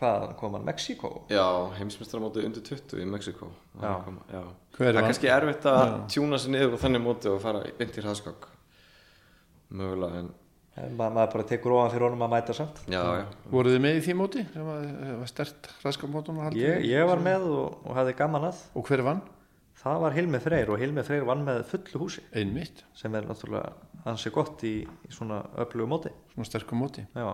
[0.00, 1.12] hvað kom hann, Mexíkó?
[1.30, 1.44] Já,
[1.78, 3.94] heimsmyndstaramóti undir 20 í Mexiko Já.
[4.32, 4.42] já.
[4.76, 7.98] Hver Það er kannski erfitt að tjúna sig niður á þannig móti og fara beint
[7.98, 8.46] í hraðskák
[9.70, 10.30] Mögulega en
[10.96, 12.78] Ma, maður bara tekur ofan fyrir honum að mæta samt.
[12.88, 14.44] Já, já, voruð þið með í því móti?
[14.54, 14.86] Sem var,
[15.18, 18.62] var stert hraðskapmótum ég, ég var með og, og hafði gaman að.
[18.78, 19.20] Og hver vann?
[19.80, 22.24] það var Hilmi Freyr og Hilmi Freyr vann með fullu húsi.
[22.36, 23.72] Einmitt, sem er náttúrulega
[24.10, 26.12] ansi gott í, í svona öflugu móti.
[26.34, 27.04] Svona sterkum móti.
[27.16, 27.30] Já,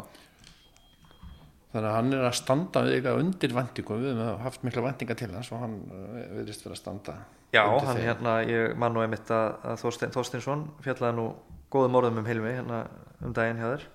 [1.76, 5.50] þannig að hann er að standa undir vendingum við höfum haft mikla vendinga til hans
[5.52, 7.16] og hann uh, viðrist vera að standa
[7.54, 8.04] já hann þeim.
[8.06, 11.26] hérna, ég man nú einmitt að, að Þorstein, Þorsteinsson fjallaði nú
[11.72, 12.80] góðum orðum um Hilmi hérna
[13.20, 13.86] um daginn hjá þér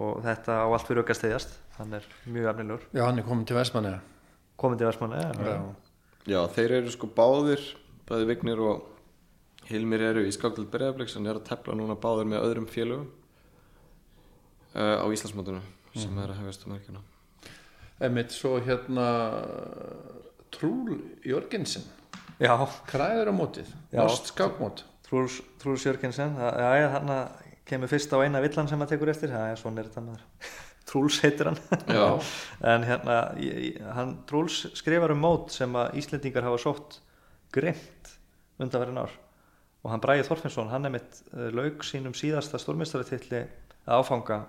[0.00, 3.46] og þetta á allt fyrir aukast stiðjast hann er mjög afnilegur já, hann er komin
[3.48, 3.96] til Vestmanni
[4.60, 5.56] komin til Vestmanni já.
[6.30, 7.64] já, þeir eru sko báðir
[8.10, 8.86] bæði Vignir og
[9.70, 13.10] Hilmir eru í skákdelt Breiðabliks en eru að tefla núna báðir með öðrum félögum
[14.74, 15.62] uh, á Íslandsmótinu
[15.94, 17.02] sem er að hefast um helgina
[18.00, 19.06] einmitt svo hérna
[20.50, 21.84] Trúl Jörgensen.
[22.40, 22.54] Já,
[22.88, 24.84] kræður á mótið, nost skákmót.
[25.10, 27.12] Trúls Jörgensen það, já, hann
[27.68, 30.52] kemur fyrst á eina villan sem að tekur eftir, það er svona er þetta maður.
[30.90, 31.58] Trúls heitir hann.
[31.92, 32.06] Já,
[32.72, 33.18] en hérna,
[33.98, 37.00] hann Trúls skrifar um mót sem að Íslendingar hafa sótt
[37.52, 38.14] grimt
[38.60, 39.12] undanverðin ár.
[39.84, 43.44] Og hann Bræði Þorfinsson, hann er mitt uh, lauk sínum síðasta stórmestaratilli
[43.84, 44.42] að áfanga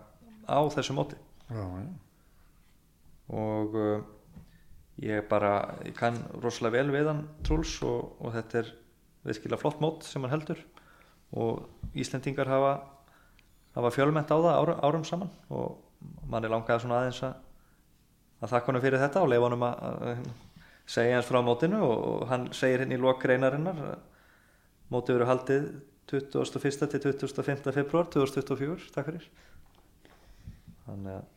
[0.47, 1.19] á þessu móti
[1.51, 1.87] já, já.
[3.37, 4.03] og uh,
[5.01, 5.53] ég bara
[5.85, 8.73] ég kann rosalega vel við hann Trúls og, og þetta er
[9.27, 10.59] virkilega flott mót sem hann heldur
[11.31, 12.73] og Íslendingar hafa
[13.75, 15.79] hafa fjölmennt á það árum, árum saman og
[16.27, 17.39] mann er langaði svona aðeins að
[18.41, 20.23] að þakka honum fyrir þetta og leifa honum að, að
[20.89, 23.99] segja hans frá mótinu og, hann segir hinn í lok greinarinnar að
[24.91, 25.67] mótið verið haldið
[26.11, 26.87] 21.
[26.91, 27.69] til 25.
[27.71, 29.29] februar 2024, takk fyrir
[30.87, 31.29] þannig að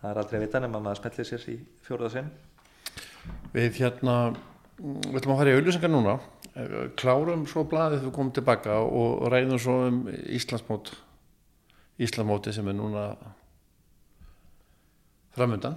[0.00, 2.30] það er aldrei að vita nema að maður smellir sér í fjóruða sinn.
[3.52, 6.16] Við hérna mm, við ætlum að fara í auðlýsingar núna.
[6.54, 10.94] Eh, klárum svo blaðið við komum tilbaka og ræðum svo um Íslandsmót
[12.00, 13.10] Íslandsmóti sem er núna
[15.36, 15.76] framundan.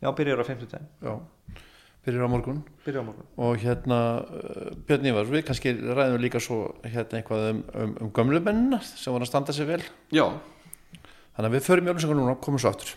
[0.00, 1.62] Já, byrjar á 50 daginn, já,
[2.04, 2.60] byrjar á morgun.
[2.84, 3.28] Byrjar á morgun.
[3.40, 8.12] Og hérna uh, Björn Ívar, við kannski ræðum líka svo hérna eitthvað um, um, um
[8.14, 9.80] gömlu mennina sem voru að standa sig vel.
[10.14, 10.28] Já,
[11.34, 12.94] þannig að við förum í auðlýsingar núna og komum svo aftur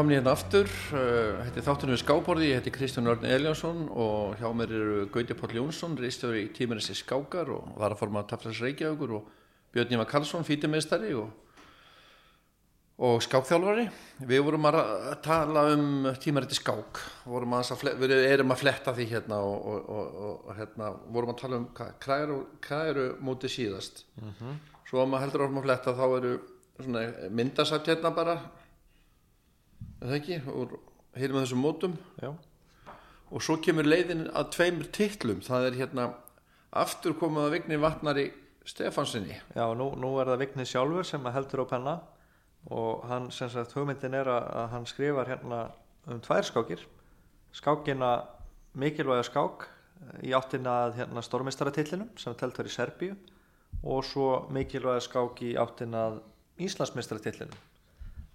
[0.00, 0.68] Í hérna aftur.
[0.94, 5.02] Uh, Þetta er þáttunum við skáborði, ég heiti Kristján Örn Eliasson og hjá mér eru
[5.12, 9.26] Gauti Páll Jónsson, reistjóri í tímarissi skákar og var að forma Taflas Reykjavíkur og
[9.74, 11.28] Björn Ívar Karlsson, fítimestari og,
[13.00, 13.84] og skákþjálfari.
[14.30, 14.78] Við vorum að
[15.26, 17.02] tala um tímariti skák.
[17.28, 21.42] Að fle- við erum að fletta því hérna og, og, og, og hérna, vorum að
[21.44, 24.04] tala um hvað, eru, hvað eru mótið síðast
[24.90, 26.32] Svo að maður heldur áfram að fletta þá eru
[27.36, 28.38] myndasætt hérna bara
[30.08, 30.76] það ekki, og
[31.18, 31.96] heyrum að þessum mótum.
[32.22, 32.30] Já,
[33.30, 35.42] og svo kemur leiðin að tveimur titlum.
[35.44, 36.06] Það er hérna
[36.82, 38.30] aftur komið að vigni vatnari
[38.66, 39.36] Stefansinni.
[39.56, 41.94] Já nú, nú er það Vigni sjálfur sem heldur á penna.
[42.70, 45.60] Og hann sem sagt hugmyndin er að, að hann skrifar hérna
[46.10, 46.82] um tvær skákir.
[47.56, 48.10] Skákina
[48.78, 49.64] mikilvæga skák
[50.26, 53.16] í áttina að hérna, stórmistaratillinum sem telt var í Serbíu.
[53.80, 56.20] Og svo mikilvæga skák í áttina að
[56.60, 57.56] Íslandsmistaratillinum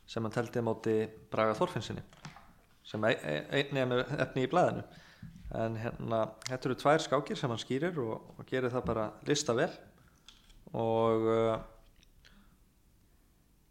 [0.07, 0.95] sem hann teldi móti
[1.31, 2.03] Braga Þorfinnsinni
[2.85, 4.83] sem ein- ein- einnig er með efni í blæðinu
[5.55, 9.53] en hérna, þetta eru tvær skákir sem hann skýrir og, og gerir það bara lista
[9.55, 9.69] vel.
[10.75, 11.55] Og uh,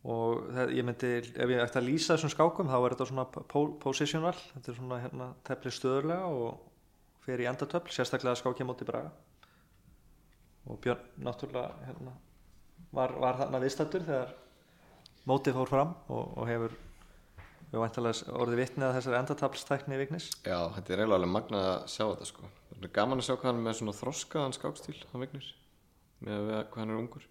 [0.04, 3.24] og það, ég myndi, ef ég ætti að lýsa þessum skákum þá er þetta svona
[3.32, 4.34] po positional.
[4.54, 6.62] Þetta er svona hérna tefli stöðurlega og
[7.24, 9.12] fer í endatöfl, sérstaklega skákja móti Braga.
[10.68, 12.14] Og Björn náttúrulega hérna,
[12.94, 14.34] var, var þarna viðstættur þegar
[15.28, 16.74] mótið fór fram og, og hefur
[17.74, 21.86] við væntalega orðið vitnið að þessari endataflstækni viknis Já, þetta er eiginlega alveg magnað að
[21.90, 22.50] sjá þetta sko.
[22.70, 25.48] Það er gaman að sjá hvað hann með svona þroskaðan skákstíl, hann Vignir,
[26.26, 27.26] með að hvað hann er ungur.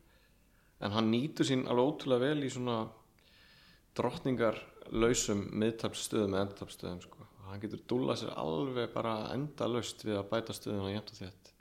[0.83, 2.77] En hann nýtur sín alveg ótrúlega vel í svona
[3.95, 4.59] drottningar
[4.91, 7.27] lausum miðtapsstöðum eða endatapsstöðum sko.
[7.47, 11.53] Hann getur dúlað sér alveg bara enda laust við að bæta stöðuna jæmt og þétt.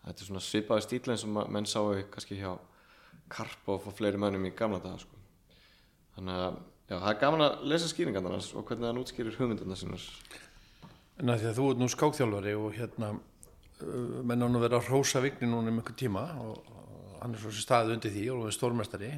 [0.00, 2.52] Þetta er svona svipaði stíl eins og menn sáu kannski hjá
[3.30, 5.19] Karpov og fleiri mönnum í gamla daga sko.
[6.16, 6.58] Þannig að
[6.90, 10.04] já, það er gaman að lesa skýringarnar hans og hvernig hann útskýrir hugmyndirna sinnar.
[11.20, 14.88] En því að þú ert nú skákþjálfari og hérna uh, menn án að vera að
[14.90, 16.54] hrósa vigni núna um einhver tíma og,
[17.20, 19.10] hann er svo staðið undir því og er stórmestari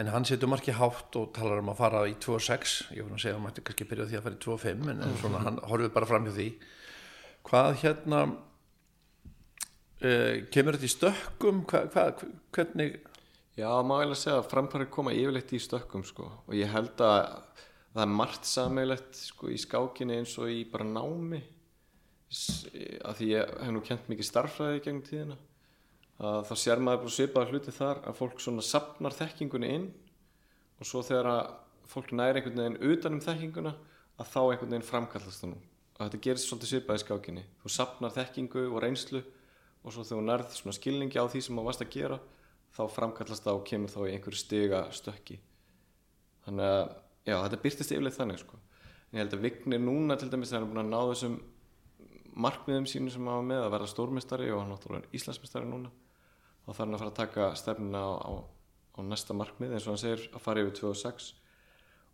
[0.00, 3.22] en hann setur marki hátt og talar um að fara í 2.6 ég voru að
[3.22, 5.60] segja að hann mætti kannski byrja því að fara í 2.5 en, en svona hann
[5.70, 6.48] horfið bara fram hjá því.
[7.48, 8.20] Hvað hérna
[10.04, 11.64] uh, kemur þetta í stökkum?
[11.70, 12.24] Hvað, hvað,
[12.56, 12.90] hvernig
[13.54, 16.24] Já, má eiginlega segja að framfæri koma yfirleitt í stökkum sko.
[16.50, 17.20] Og ég held að
[17.94, 21.38] það er margt sammeilegt sko í skákinni eins og í bara námi.
[23.06, 25.38] Að því ég hef nú kent mikið starffræði í gegnum tíðina.
[26.18, 29.88] Að þá sér maður bara svipaða hluti þar að fólk svona sapnar þekkingunni inn.
[30.82, 31.54] Og svo þegar að
[31.94, 33.76] fólk næri einhvern veginn utan um þekkinguna
[34.18, 35.64] að þá einhvern veginn framkallast það nú.
[35.94, 37.48] Og þetta gerist svolítið svipað í skákinni.
[37.62, 41.60] Þú sapnar þekkingu og reynslu og svo þegar þú nærð svona skilningi á því sem
[41.60, 42.24] þú varst að gera
[42.74, 45.40] þá framkallast það og kemur þá í einhverju stiga stökki
[46.44, 46.84] þannig að
[47.24, 48.60] já, þetta byrtist yfirleitt þannig sko.
[49.10, 51.36] en ég held að Vignir núna til dæmis hann er búin að ná þessum
[52.34, 55.90] markmiðum sínum sem var með að verða stórmestari og hann náttúrulega er Íslandsmestari núna.
[56.64, 58.32] Þá þarf hann að fara að taka stefnina á, á,
[58.98, 61.30] á næsta markmið eins og hann segir að fara yfir 2006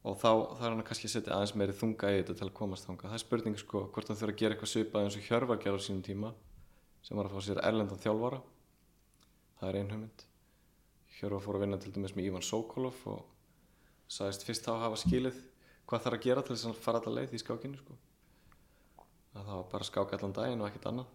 [0.01, 2.89] og þá þarf hann kannski að setja aðeins meiri þunga í þetta til að komast
[2.89, 3.13] þangað.
[3.13, 5.81] Það er spurning sko hvort hann þurfa að gera eitthvað svipað eins og Hjörvar gerði
[5.81, 6.33] á sínum tíma
[7.05, 8.43] sem var að fá sér erlendan þjálfara.
[9.61, 10.30] Það er ein hugmynd
[11.21, 13.21] Hjörvar fór að vinna til dæmis með Ívan Sókolov og
[14.11, 15.39] sagðist fyrst þá að hafa skilið
[15.91, 17.99] hvað þarf að gera til þess að fara alla leið í skákinu sko.
[19.35, 21.15] að það var bara að skáka allan daginn og ekkert annað.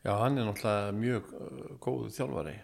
[0.00, 2.56] Já hann er náttúrulega mjög uh, góð þjálfari.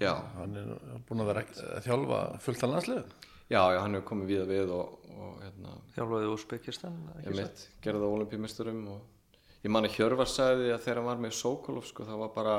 [0.00, 0.72] Já, hann er
[1.08, 1.44] búin að vera
[1.76, 5.74] að þjálfa fullt af landsliðu já, já hann hefur komið við við og, og hérna,
[5.96, 11.00] þjálfaði Úsbekistan ég mitt gerði það olimpíumisturum og ég man að Hjörvar sagði að þegar
[11.00, 12.56] hann var með Sókolov sko, það var bara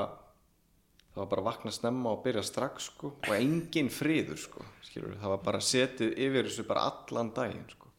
[1.14, 5.14] það var bara að vakna snemma og byrja strax sko, og engin friður sko, skilur,
[5.20, 7.92] það var bara setið yfir þessu bara allan daginn sko.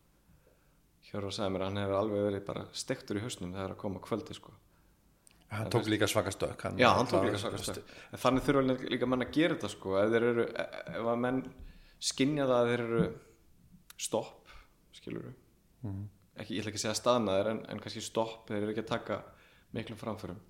[1.07, 4.01] Hjörvar sagði mér að hann hefur alveg verið bara stektur í hausnum þegar að koma
[4.03, 4.51] kvöldi sko.
[5.55, 7.93] hann tók líka svaka stökk hann, Já, hann tók líka svaka stökk.
[8.11, 9.93] En þannig þurfa líka menn að gera þetta sko.
[10.01, 10.45] Ef þeir eru,
[10.99, 11.43] ef að menn
[12.01, 13.03] skinja það að þeir eru
[13.95, 14.51] stopp
[14.95, 15.29] skilur
[16.35, 18.91] ekki, ég ætla ekki að segja staðnaðir en, en kannski stopp, þeir eru ekki að
[18.91, 19.19] taka
[19.75, 20.41] miklum framförum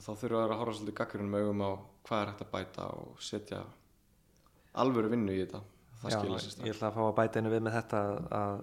[0.00, 1.70] og þá þurfa þeir að horfa svolítið gaggrinum augum á
[2.08, 3.58] hvað er hægt að bæta og setja
[4.80, 5.60] alvöru vinnu í þetta.
[6.00, 6.20] Það Já,
[6.64, 8.62] ég ætla að fá að bæta einu við með þetta að, að,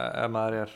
[0.00, 0.74] að ef maður er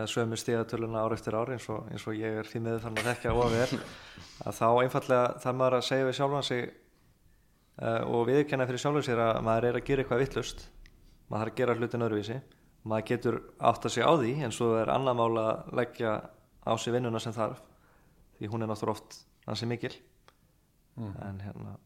[0.00, 3.04] með sömu stíðatöluna ár eftir ár eins og, eins og ég er því miður þannig
[3.04, 3.78] að þekka og vel
[4.50, 9.06] að þá einfallega þarf maður að segja við sjálfan sig uh, og viðkenna fyrir sjálfan
[9.06, 10.66] sér að maður er að gera eitthvað vittlust
[11.30, 12.42] maður þarf að gera hlutin öðruvísi.
[12.90, 16.14] Maður getur átt að segja á því en svo er annað mál að leggja
[16.66, 17.60] á sig vinnuna sem þarf
[18.40, 19.92] því hún er náttúrulega oft ansi mikil.
[21.00, 21.76] En hérna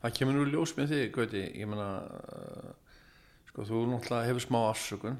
[0.00, 1.42] það kemur nú ljós með þig Gauti.
[1.60, 2.70] Ég meina uh,
[3.50, 5.18] sko þú náttúrulega hefur smá afsökun.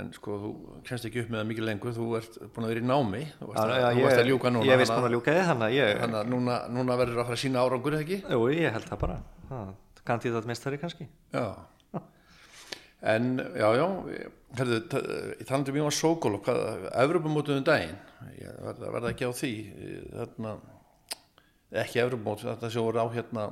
[0.00, 0.50] En sko þú
[0.86, 1.94] kennst ekki upp með það mikið lengur.
[1.96, 3.22] Þú ert búin að vera í námi.
[3.40, 5.66] Þú varst að, ég, varst að ljúka núna ég veist búin að ljúka þið þannig
[5.66, 8.20] að ég, að- að núna, núna verður að fara að sína árangur eða ekki?
[8.30, 9.18] Jú, ég held það bara.
[10.06, 11.08] Kandidat mistari kannski.
[11.34, 11.44] Já
[13.02, 13.86] en já já
[14.58, 14.78] herðu,
[15.38, 17.98] ég talandi um Jónas Sókól og hvað, Evropamótuðum daginn?
[18.20, 19.52] Verða, verða ekki á því
[20.14, 20.56] þarna,
[21.84, 23.46] ekki Evropamót þetta sem voru á hérna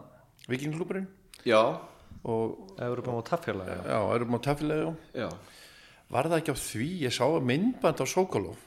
[0.49, 1.09] Vikingklúburinn
[1.47, 1.79] Já,
[2.25, 4.51] og Európa á taffélag já, Evropamót
[5.15, 5.29] já,
[6.09, 8.59] var það ekki á því, ég sá myndband á Sókolov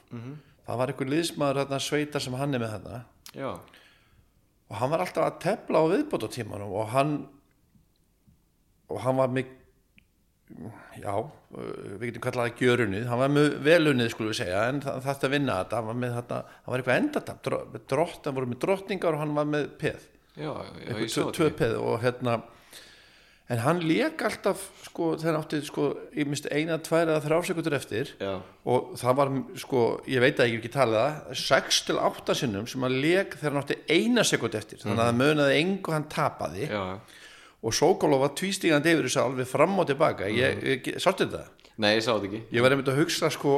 [0.66, 3.00] það var einhver liðsmaður þarna sveitar sem hann er með þarna.
[3.36, 3.50] Já.
[4.72, 7.16] Og hann var alltaf að tefla á viðbótatímanum og hann
[8.92, 9.50] og hann var með
[10.98, 11.66] já, uh,
[12.00, 15.28] við getum kallað það gjörunnið, hann var með velunnið skulum við segja, en það þarfti
[15.28, 15.80] að vinna þetta.
[15.80, 17.52] Hann var með þetta, hann var eitthvað endatap
[17.92, 21.52] drott, hann voru með drottningar og hann var með peð, já, já, ég eitthvað tvö,
[21.62, 22.40] peð og hérna
[23.52, 27.76] en hann lék alltaf sko, þegar átti sko, ég minnst eina, tvær eða þrjá sekundur
[27.76, 28.12] eftir.
[28.22, 32.36] Já, og það var sko, ég veit að ég ekki talað það 6 til 8
[32.38, 34.80] sinnum sem hann lék þegar hann átti eina sekund eftir.
[34.80, 35.18] Þannig að það
[37.62, 40.26] og Sókolov var tvístígandi yfir þessu alveg fram og tilbaka.
[40.28, 41.44] Ég, sáttu þetta?
[41.78, 42.40] nei, ég sá þetta ekki.
[42.52, 43.52] Ég var einmitt að hugsa sko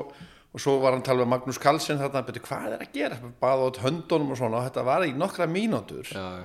[0.54, 3.16] og svo var hann að tala með Magnús Karlsson þarna, betur hvað er að gera,
[3.40, 6.06] baða át höndunum og svona og þetta var í nokkra mínútur.
[6.06, 6.44] Já, já,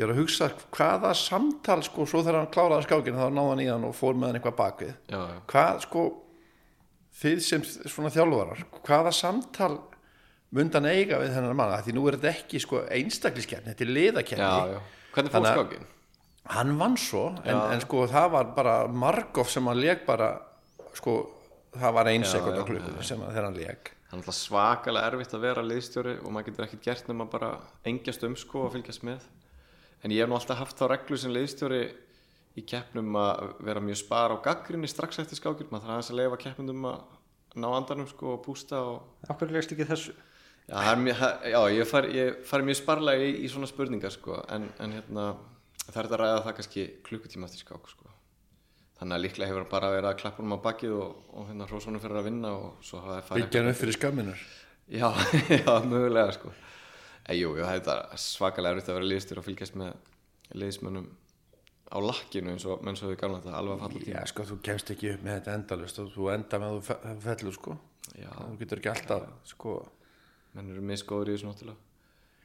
[0.00, 3.60] ég var að hugsa hvaða samtal sko, svo þegar hann kláraði skákinu þá náði hann
[3.60, 4.94] í hann og fór með hann eitthvað bakvið.
[5.12, 5.36] Já, já.
[5.52, 6.06] hvað sko
[7.20, 9.72] þið sem svona þjálfarar hvaða samtal
[10.56, 11.74] mundan eiga við þennan mann?
[11.76, 14.50] Af því nú er þetta ekki sko einstakliskerni, þetta er liðakerni
[15.12, 15.88] hvernig fór Þannig að- skákin?
[16.48, 20.32] Hann vann svo en, en sko það var bara Markov sem hann leik bara
[20.96, 21.20] sko
[21.76, 24.22] það var ein Já, sekund á já, klukkunni sem að þegar hann leik Það er
[24.24, 27.50] alltaf svakalega erfitt að vera liðstjóri og maður getur ekkert gert nema bara
[27.86, 29.22] engjast um sko og fylgjast með.
[30.02, 31.78] En ég hef nú alltaf haft þá reglu sem liðstjóri
[32.58, 35.68] í keppnum að vera mjög spar á gaggrinni strax eftir skákir.
[35.70, 36.98] Maður þarf að leifa keppnundum að
[37.62, 40.16] ná andanum sko og pústa og Akkur leist ekki þessu?
[40.66, 41.22] Já, það er mjög,
[41.54, 45.28] já ég fari, ég fari mjög sparlega í, í svona spurningar sko en, en hérna
[45.86, 48.10] það er þetta að ræða það kannski klukkutíma eftir skák sko.
[49.00, 51.66] Þannig að líklega hefur hann bara verið að klappa um á bakið og, og hérna
[51.70, 54.42] hrósunum fyrir að vinna og svo hafa það farið byggja hann upp fyrir skamminar
[54.90, 55.06] Já,
[55.62, 56.50] já, mögulega sko.
[57.30, 59.92] En, Jú, það er svakalega erfitt að vera liðstjóri og fylgjast með
[60.60, 61.06] liðsmönnum
[61.90, 64.56] á lakkinu eins og menn svo við gamla þetta alveg að falla já sko þú
[64.66, 67.76] kemst ekki upp með þetta endalust og þú enda með að þú fe- fellur sko.
[68.18, 69.74] Já, þú getur ekki alltaf sko.
[70.58, 71.88] Menn eru misgóður í þessu náttúrulega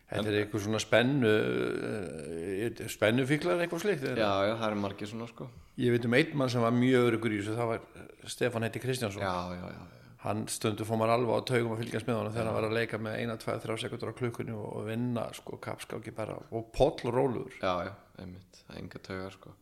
[0.09, 5.29] þetta er eitthvað svona spennu uh, spennufíklar eitthvað slikt Já, já, það eru margir svona
[5.31, 5.49] sko.
[5.81, 8.81] Ég veit um einn mann sem var mjög örugur í þessu það var Stefán Heiti
[8.83, 9.25] Kristjánsson.
[9.25, 12.49] Já, já, já, hann stundu fór maður alveg á taugum að fylgjast með honum þegar
[12.49, 16.13] hann var að leika með eina, tvæ, þrjá sekundur á klukkunni og, vinna sko kapskáki
[16.15, 18.61] bara og poll róluður já, já, einmitt.
[18.63, 19.53] Það er enga taugar sko.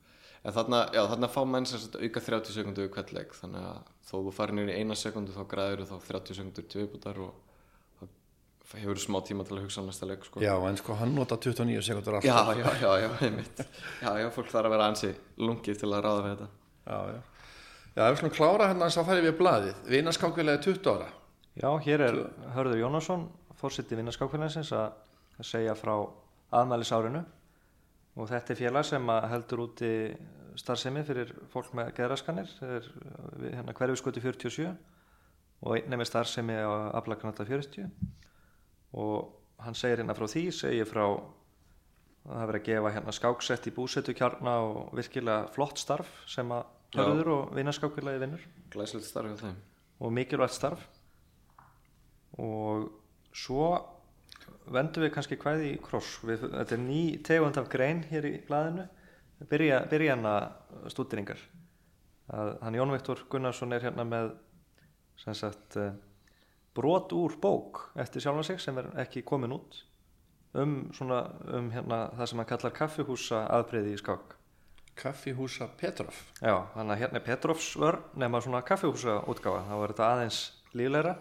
[0.43, 3.35] En þarna, já, þarna fá menn sem auka 30 sekundu við hvert leik.
[3.39, 6.81] Þannig að þó þú farir niður í eina sekundu þá græður þá 30 sekundur til
[6.81, 7.37] viðbútar og
[7.99, 10.41] þá hefur smá tíma til að hugsa um næsta leik sko.
[10.43, 13.63] Já en sko hann nota 29 sekundur alltaf Já, já, já, já, einmitt.
[14.01, 16.49] Já, já, fólk þarf að vera ansi lungið til að ráða við þetta.
[16.87, 17.19] Já, já.
[17.95, 19.81] já ef við slum klára hérna þá færi við blaðið.
[19.93, 21.09] Vinaskákvilega 20 ára.
[21.53, 22.19] Já, hér er
[22.55, 23.27] Hörður Jónasson
[23.61, 24.91] fórseti vinnaskákfélagsins að
[25.39, 25.93] að segja frá
[26.53, 27.23] aðmælisárinu
[28.13, 29.91] og þetta er félag sem að heldur úti
[30.59, 32.49] starfsemi fyrir fólk með geðraskanir.
[32.61, 32.89] Er
[33.41, 34.67] við hérna hverfiskötu 47
[35.63, 37.87] og einnig með starfsemi á aflagnata 40
[38.93, 41.03] og hann segir hérna frá því segir frá
[42.23, 46.51] að það verið að gefa hérna skáksett í búsetu kjarna og virkilega flott starf sem
[46.55, 46.69] að.
[46.93, 48.41] Hörður og vinnaskákfélagi vinnur.
[48.69, 49.55] Glæsilegt starf hjá þeim.
[50.05, 50.83] Og mikilvægt starf.
[52.37, 52.91] Og
[53.33, 53.71] svo
[54.69, 56.19] vendum við kannski kvæði í kross.
[56.21, 58.85] Við, þetta er ný tegund af grein hér í blaðinu.
[59.49, 60.35] Byrja, byrjana
[60.93, 61.41] stúderingar.
[62.31, 64.35] Að hann Jón Viktor Gunnarsson er hérna með
[65.19, 65.91] sem sagt eh,
[66.73, 69.83] brot úr bók eftir sjálfan sig sem er ekki komin út
[70.53, 74.35] um svona um hérna það sem hann kallar kaffihúsa aðbreyði í skák.
[74.95, 76.13] Kaffihúsa Petrov.
[76.37, 80.41] Já, þannig að hérna er Petrovs vörn nema svona kaffihúsa útgáfa þá er þetta aðeins
[80.73, 81.15] lífleira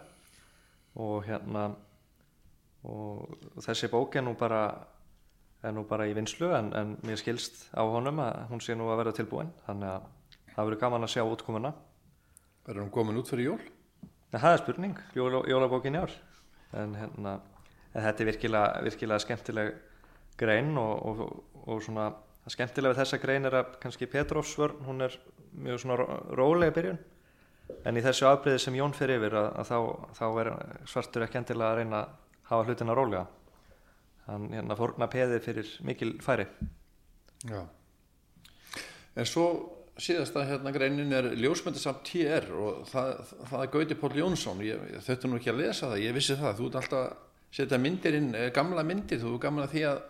[1.00, 1.70] og hérna
[2.84, 4.62] og þessi bók er nú bara
[5.62, 8.90] er nú bara í vinslu en, en mér skilst á honum að hún sé nú
[8.90, 9.52] að vera tilbúin.
[9.64, 10.08] Þannig að
[10.52, 11.72] það verður gaman að sjá útkomuna.
[12.66, 13.62] Verður hann komin út fyrir jól
[14.40, 16.12] það er spurning, jóla, jólabókin í ár.
[16.72, 17.34] En hérna
[17.92, 19.72] en þetta er virkilega, virkilega skemmtileg
[20.40, 22.06] grein og, og, og svona
[22.48, 25.18] skemmtilega við þessa grein er að kannski Petrovs vörn, hún er
[25.52, 26.98] mjög svona ró- róleg byrjun.
[27.86, 29.76] En í þessu afbreyði sem Jón fer yfir að, að þá,
[30.18, 30.50] þá er
[30.88, 32.16] svartur ekki endilega að reyna að
[32.48, 33.26] hafa hlutina rólega.
[34.26, 36.46] Hann hérna fórna peði fyrir mikil færi.
[37.48, 37.62] Já.
[39.18, 39.46] En svo
[40.00, 44.62] síðasta hérna greinin er ljósmyndasamt TR og það, það er Gauti Póll Jónsson.
[44.64, 46.56] Ég, ég þauðtu nú ekki að lesa það, ég vissi það.
[46.58, 47.12] Þú ert alltaf að
[47.52, 50.00] setja myndir inn eh, gamla myndir, þú er gaman að því að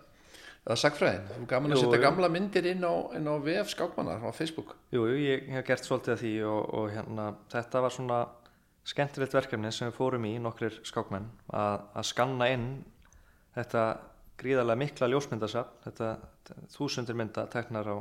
[0.62, 4.22] eða sagfræðin, þú er gaman að setja gamla myndir inn á, inn á VF skákmannar
[4.22, 4.76] á Facebook.
[4.94, 8.20] Jú, jú, ég hef gert svolítið að því og, og hérna, þetta var svona
[8.86, 12.66] skemmtilegt verkefni sem við fórum í nokkrir skákmenn að, að skanna inn
[13.54, 13.84] þetta
[14.40, 16.08] gríðarlega mikla ljósmyndasafn þetta
[16.74, 17.96] þúsundir mynda teknar á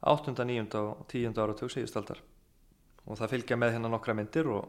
[0.00, 0.66] 8., 9.
[0.80, 1.32] og 10.
[1.32, 2.20] áratug síðustaldar
[3.06, 4.66] og það fylgja með hérna nokkra myndir og,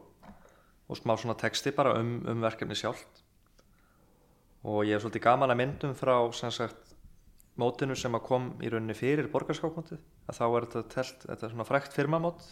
[0.88, 3.24] og smá svona texti bara um, um verkefni sjálft
[4.64, 6.94] og ég hef svolítið gaman að myndum frá sem sagt
[7.58, 9.98] mótinu sem að kom í rauninni fyrir borgarskákmótið
[10.28, 12.46] að þá er þetta telt, þetta er svona frækt firmamót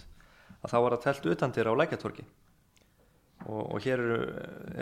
[0.63, 2.27] að þá var það telt utandir á lækjatorki
[3.47, 4.21] og, og hér eru,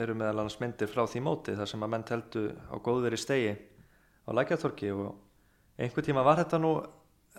[0.05, 3.55] eru meðal annars myndir frá því móti þar sem að menn teltu á góðveri stegi
[4.25, 5.11] á lækjatorki og
[5.77, 6.77] einhver tíma var þetta nú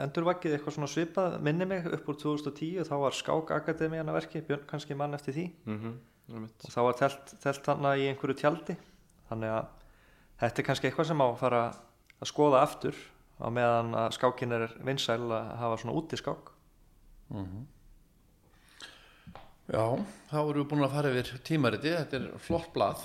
[0.04, 4.68] endurvakkið eitthvað svona svipað minni mig upp úr 2010 þá var Skák Akademíana verki, Björn
[4.68, 5.48] kannski mann eftir því.
[5.70, 5.96] Mm
[6.34, 8.76] og þá var telt, telt hana í einhverju tjaldi.
[9.30, 9.68] Þannig að
[10.42, 11.62] þetta er kannski eitthvað sem á að fara
[12.18, 12.98] að skoða aftur
[13.38, 16.52] á meðan að skákin er vinsæl að hafa svona úti skák.
[19.66, 19.86] Já,
[20.30, 23.02] þá erum við búin að fara yfir tímariti, þetta er flott blað,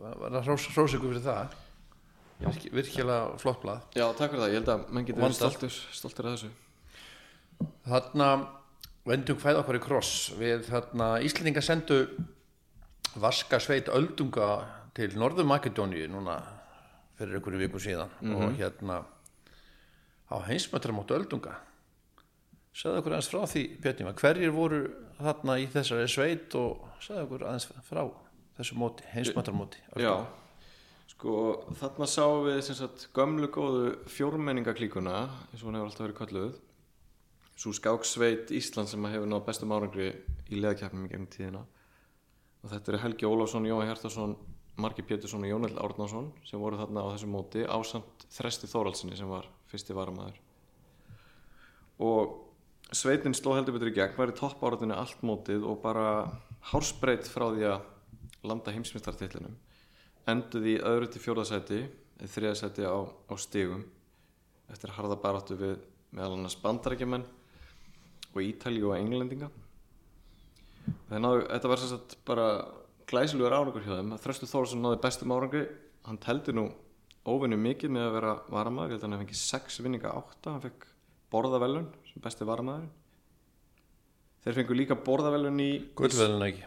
[0.00, 1.54] var það hrósöku fyrir það,
[2.36, 3.84] Virki, virkilega flott blað.
[3.96, 6.50] Já, takk fyrir það, ég held að menn getur stoltur, stoltur að þessu.
[7.86, 8.30] Þarna
[9.06, 12.02] vendum hvæð okkur í kross, við þarna Íslendinga sendu
[13.16, 14.50] Vaska sveit öldunga
[14.96, 16.36] til Norður Makedóníu núna
[17.16, 18.12] fyrir einhverju viku síðan.
[18.20, 18.98] Og hérna
[20.28, 21.54] á heimsmötramóttu öldunga.
[22.76, 24.80] Sagði okkur aðeins frá því, Björnima, hverjir voru
[25.16, 28.02] þarna í þessari sveit og sagði okkur aðeins frá
[28.58, 29.80] þessu móti, heimsmötramóti.
[29.96, 30.12] Já,
[31.16, 31.36] sko
[31.80, 36.58] þarna sáum við sagt gömlu góðu fjórmenningaklíkuna eins og hún hefur alltaf verið kölluð.
[37.56, 40.10] Svo skáksveit Ísland sem hefur náð bestum árangri
[40.52, 41.64] í leðakjafnum í tíðina.
[42.60, 44.36] Og þetta eru Helgi Ólafsson, Jói Hjartarsson
[44.76, 49.30] Marki Pétursson og Jónel Árnason sem voru þarna á þessu móti ásamt Þresti Þóraldsinni sem
[49.30, 50.42] var fyrsti varamæður
[52.04, 52.34] og
[52.92, 56.08] sveitin sló heldur betur í gegn var í topp áratinu allt mótið og bara
[56.72, 57.86] hársbreytt frá því að
[58.46, 59.56] landa heimsmyndstartillinum
[60.30, 61.80] enduði í öðru til fjórðasæti
[62.16, 63.84] eða þriðasæti á, á stigum
[64.72, 65.76] eftir harða baráttu við
[66.16, 67.26] meðal annars bandarækjumenn
[68.32, 69.48] og Ítali og englendinga.
[71.10, 72.48] Þannig að þetta var sagt bara
[73.08, 74.12] glæsilegur árangur hjá þeim.
[74.22, 75.64] Þröstu Þórsson náði bestum árangri.
[76.06, 76.68] Hann teldi nú
[77.26, 80.62] óvinni mikið með að vera varamæður, ég held að hann fengið sex vinninga átta, hann
[80.62, 80.86] fekk
[81.32, 82.92] borðavelun sem besti varamæður
[84.46, 86.66] þeir fengu líka borðavelun í Gullveðlun ekki,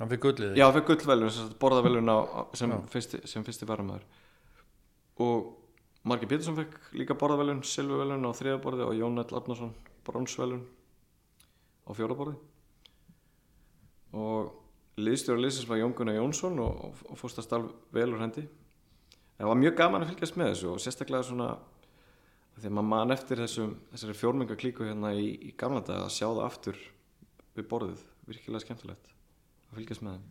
[0.00, 2.12] hann fyrir gullið Já, hann fekk gullvelun, borðavelun
[2.56, 2.74] sem,
[3.28, 4.06] sem fyrsti varamæður
[5.20, 5.56] og
[6.08, 9.74] Margi Pétursson fekk líka borðavelun, silfuvelun á þriðaborði og Jón Ell Arnarsson
[10.06, 10.62] bronsvelun
[11.84, 12.38] á fjóraborði
[14.16, 14.56] og
[15.00, 18.46] liðstjóra liðsins var Jón Gunnar Jónsson og, og, fórstast alveg vel úr hendi.
[19.36, 21.50] En það var mjög gaman að fylgjast með þessu og sérstaklega svona
[22.60, 26.26] að maður man eftir þessum, þessari fjórmenga klíku hérna í, í gamla dag að sjá
[26.26, 26.82] það aftur
[27.56, 29.14] við borðið, virkilega skemmtilegt
[29.70, 30.28] að fylgjast með þeim?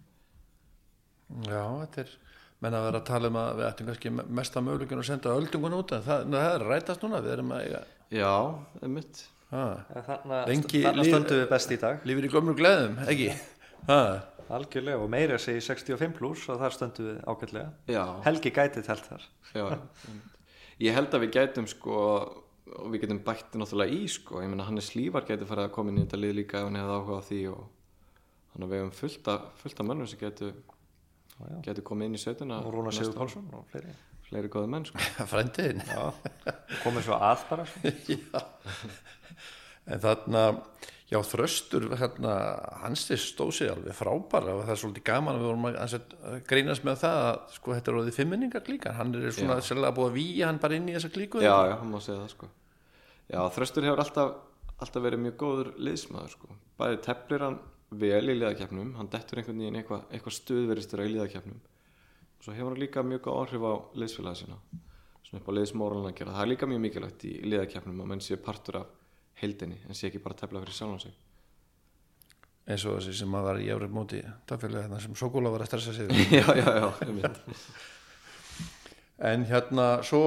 [1.49, 2.13] Já, þetta er
[2.59, 5.75] menn að vera að tala um að við ættum kannski mesta möguleikin að senda öldungun
[5.79, 8.31] út en það, það er rætast núna, við erum að eiga Já,
[8.73, 9.21] það er mitt
[10.97, 12.01] líf- stöndum við best í dag.
[12.09, 13.29] lífið í gömlu gleðum, ekki?
[13.87, 13.99] Ha,
[14.57, 17.69] algjörlega og meira segi 65 pluss og þar stöndum við ágætlega.
[17.89, 19.25] Já, Helgi gæti telt þar.
[19.55, 19.65] Já.
[20.83, 21.95] Ég held að við gætum sko
[22.69, 24.41] og við getum bætti náttúrulega í sko.
[24.43, 26.77] Ég meina Hannes Lívar gæti farið að koma inn í þetta lið líka ef hann
[26.81, 27.63] hefði áhuga á því og
[28.53, 30.51] þannig að við hefum fullt af, fullt af mönnum sem getu,
[31.39, 31.57] Já, já.
[31.69, 33.13] getu komið inn í sveituna og Rúna Sigur.
[33.15, 33.93] Pálsson og fleiri.
[34.29, 34.99] Fleiri góði menn sko.
[35.31, 36.09] Frændiðin Já,
[36.83, 38.41] komið svo að bara svo.
[39.89, 40.41] en þarna,
[41.09, 42.33] já þröstur þarna,
[42.83, 45.79] hans þið stóð sig alveg frábæra og það er svolítið gaman að við vorum að,
[45.85, 45.95] að,
[46.29, 49.65] að grínast með það að sko þetta er orðið fimminningar klíkan, hann er svona Já.
[49.71, 51.41] sérlega búið að víja hann bara inn í þessa klíku.
[51.41, 52.51] Já, já, hann má segja það sko.
[53.29, 54.37] Já, Þröstur hefur alltaf,
[54.77, 56.53] alltaf verið mjög góður liðsmaður sko.
[56.79, 57.57] Bæði teflir hann
[57.89, 62.73] vel í liðakefnum hann dettur einhvern veginn eitthvað eitthva stuðveristur í liðakefnum og svo hefur
[62.73, 64.59] hann líka mjög góð áhrif á liðsfélagi sína
[65.29, 66.35] svona upp á liðsmóralna að gera.
[66.35, 68.93] Það er líka mjög mikilvægt í liðakefnum að menn sé partur af
[69.41, 71.17] heildinni en sé ekki bara að tefla fyrir sjálfan sig.
[72.69, 75.71] Eins og þessi sem að var í efri móti tafélag þarna sem Sokóla var að
[75.71, 76.09] stressa sig.
[76.39, 77.33] Já, já, já,
[79.29, 80.23] en hérna svo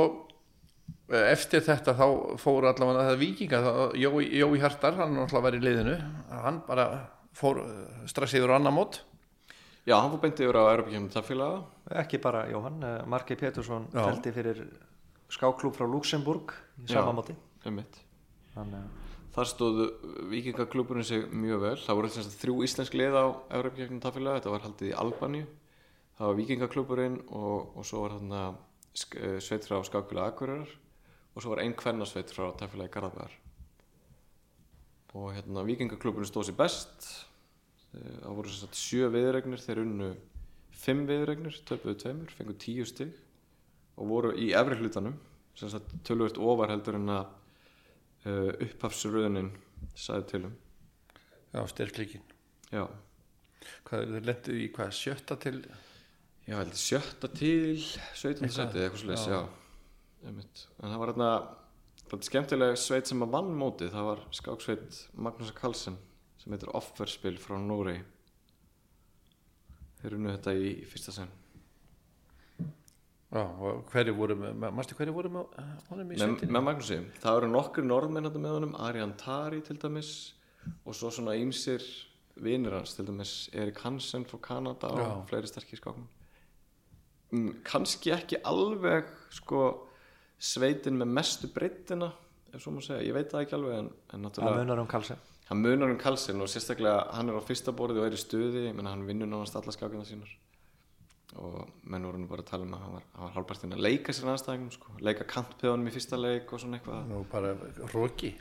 [1.09, 2.07] eh, eftir þetta þá
[2.43, 3.61] fór allavega það vikinga,
[3.97, 5.97] Jói, Jói Hjartar hann var í liðinu
[6.29, 6.87] hann bara
[7.37, 9.01] fór eh, strax yfir á annar mót
[9.87, 11.63] Já, hann fór beint yfir á Europakefnum tafélaga
[12.03, 14.05] ekki bara Jóhann, eh, Marki Pétursson Já.
[14.11, 14.65] telti fyrir
[15.33, 16.53] skáklúb frá Luxemburg
[16.85, 17.17] í sama Já.
[17.19, 17.35] móti
[18.57, 18.75] að
[19.33, 19.85] Þar stóðu
[20.29, 21.77] vikingaklúburinn sig mjög vel.
[21.81, 23.25] Það voru þess að þrjú íslensk lið á
[23.57, 24.41] Európakefnum tafélaga.
[24.43, 25.47] Þetta var haldið í Albaníu.
[26.19, 28.43] Það var vikingaklúburinn og, og svo var þarna
[28.93, 30.69] sk- eh, sveit frá skákulega Akureyrar
[31.33, 33.33] og svo var ein kvennasveit frá tafélagi Garðabæðar.
[35.19, 37.09] Og hérna vikingaklúburinn stóð sér best.
[37.93, 39.61] Eh, Það voru þess að sjö viðregnir.
[39.61, 40.15] Þeir unnu
[40.83, 43.13] fimm viðregnir, töpuðu tveimur, fengu tíu stig
[44.01, 45.19] og voru í efri hlutanum.
[45.55, 47.27] Sem sagt tölvöld ofar heldur en að
[48.25, 49.53] uh, upphafsröðunin
[49.99, 50.55] sagði til um
[51.53, 52.23] já, styrklíkin
[52.73, 52.85] já,
[53.89, 55.59] hvað þið lendu í hvað, sjötta til
[56.49, 58.47] held sjötta til 17.
[58.47, 59.43] Eitthvað, seti, eitthvað sliðis, já.
[59.43, 61.33] já, en það var hérna
[62.21, 65.97] skemmtilega sveit sem að vann mótið það var skáksveit Magnúsa Karlsson
[66.43, 68.03] sem heitir Offerspil frá Nóri
[70.03, 71.33] þeir unnu þetta í fyrsta sen
[73.33, 76.53] Já, og hverju voru með, mástu hverju voru með uh, honum í með, sveitinni?
[76.53, 80.11] með Magnúsi, það eru nokkur norðmenn þarna með honum, Arjan Tari til dæmis
[80.85, 81.87] og svo svona ýmsir
[82.45, 85.09] vinir hans, til dæmis Erik Hansen frá Kanada og Já.
[85.31, 86.05] fleiri sterkir skákum
[87.33, 89.65] mm, kannski ekki alveg sko
[90.43, 92.13] sveitin með mestu breyttina
[92.53, 95.17] ef svo má segja, ég veit það ekki alveg en, en náttúrulega munar um kalsi
[95.53, 98.69] hann munar um kalsin og sérstaklega hann er á fyrsta borði og er í stuði.
[98.69, 100.31] Ég menna hann vinnur nánast alla skákina sínar.
[101.41, 103.85] Og menn voru nú bara að tala um að hann var, hann var halvpartinn að
[103.87, 104.97] leika sér anstæðingum sko.
[105.01, 107.07] leika kantpeðunum í fyrsta leik og svona eitthvað.
[107.09, 107.55] Nú bara
[107.95, 108.35] róki.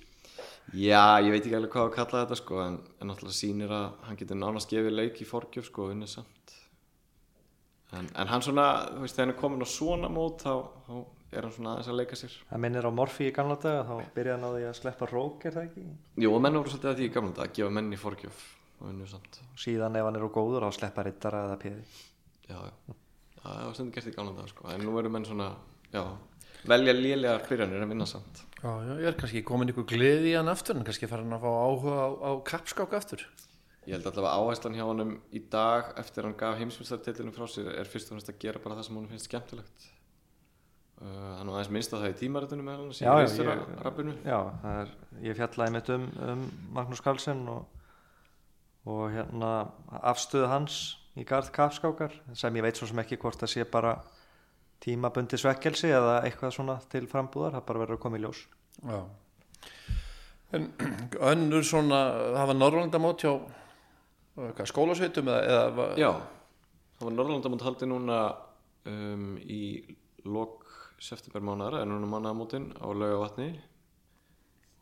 [0.76, 3.88] já, ég veit ekki alveg hvað að kalla þetta sko, en, en náttúrulega sýnir að
[4.08, 6.58] hann getur nánast gefið leik í forgjöf sko, og unnið samt.
[7.96, 10.54] En, en hann svona, þú veist, þegar hann er komin á svona mót þá,
[10.88, 10.94] þá
[11.32, 12.34] er hann svona aðeins að leika sér.
[12.50, 15.46] Það minnir á Morfi í gamla daga þá byrjaði hann á því að sleppa rók
[15.48, 15.84] er það ekki?
[16.26, 18.42] Jú, menn voru svolítið að því í gamla dag að gefa menn í forgjöf
[18.82, 19.40] og unnið samt.
[19.62, 21.86] Síðan ef hann er á góður þá sleppa rittara eða péði
[22.52, 22.96] já, já,
[23.44, 24.68] það var stundum gert í gamla dag sko.
[24.74, 25.52] en nú eru menn svona,
[25.94, 26.04] já
[26.68, 28.44] velja lélegar byrjanir en vinna samt.
[28.62, 31.38] Já, já, ég er kannski komin ykkur gleði í hann aftur en kannski fara hann
[31.38, 33.24] að fá áhuga á, á kappskák aftur.
[33.88, 37.90] ég held allavega áherslan hjá honum í dag eftir hann gaf heimsmyndstartillinu frá sér er
[37.90, 39.88] fyrst og fremst að gera bara það sem honum finnst skemmtilegt
[41.02, 44.40] hann var aðeins minnst á það í tímaritunum með hann já, í ég- rappinu já,
[44.62, 44.92] það er,
[45.26, 46.44] ég fjallaði mitt um, um
[46.78, 47.64] Magnús Carlsen og,
[48.86, 49.52] og hérna
[50.12, 50.80] afstöðu hans
[51.20, 53.96] í garð kapskákar sem ég veit svo sem ekki hvort það sé bara
[54.82, 58.44] tímabundi svekkelsi eða eitthvað svona til frambúðar, það bara verður að koma í ljós
[58.82, 59.02] Já.
[60.58, 60.70] En
[61.32, 62.00] önnur svona,
[62.36, 63.34] það var Norrlandamót hjá
[64.36, 66.10] hvað, skólasveitum eða, eða var- já,
[66.98, 68.18] það var Norrlandamót haldið núna
[68.90, 69.62] um, í
[70.26, 70.61] lok
[71.02, 73.50] septembermánar en núna mannaðamótin á laugavatni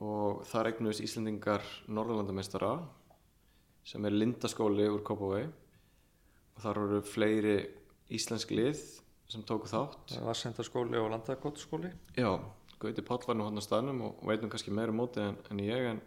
[0.03, 2.74] og þar eignuðist Íslendingar Norrlandameistara
[3.88, 7.55] sem er Lindaskóli úr Kópavói og þar voru fleiri
[8.11, 8.84] íslensk lið
[9.30, 10.17] sem tóku þátt.
[10.26, 12.34] Vassendaskóli og Landakotskóli Já,
[12.82, 15.63] Gauti Páll var nú hann á staðnum og veit nú kannski meira móti en, en
[15.63, 16.05] ég en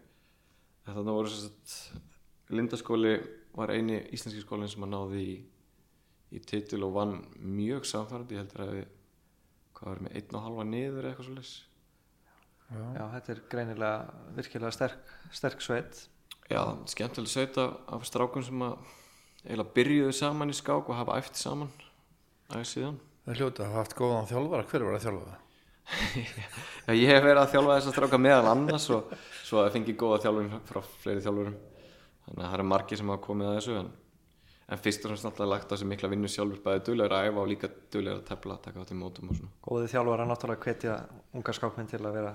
[0.89, 1.77] þannig voru sagt
[2.53, 3.17] Lindaskóli
[3.57, 5.37] var eini íslenski skólinn sem að náði í,
[6.37, 8.91] í titil og vann mjög samfærandi, ég heldur að við
[9.83, 11.53] hvað var með einn og halva niður eða eitthvað svo leys
[12.73, 16.03] Já, þetta er greinilega virkilega sterk, sterk sveit.
[16.49, 18.77] Já, skemmtileg sveit af, af strákum sem að
[19.45, 21.73] eiginlega byrjuðu saman í skák og hafa æft saman
[22.49, 22.99] aðeins síðan.
[23.27, 25.33] Það hljóta að hafa haft góðan þjálfara, hver var það?
[26.87, 29.13] Já, ég hef verið að þjálfa þess að stráka meðal annars og
[29.43, 31.59] svo að fengi góða þjálfum frá fleiri þjálfurum.
[32.23, 33.91] Þannig að það eru margir sem hafa komið að þessu en,
[34.73, 37.43] en fyrst og fremst náttúrulega lagt á sig mikla vinnu sjálfur bæði duglegur að æfa
[37.43, 40.97] og líka duglegur að tefla taka átt í mótum og svona Góði þjálfara náttúrulega hvetja
[41.37, 42.33] unga skákminn til að vera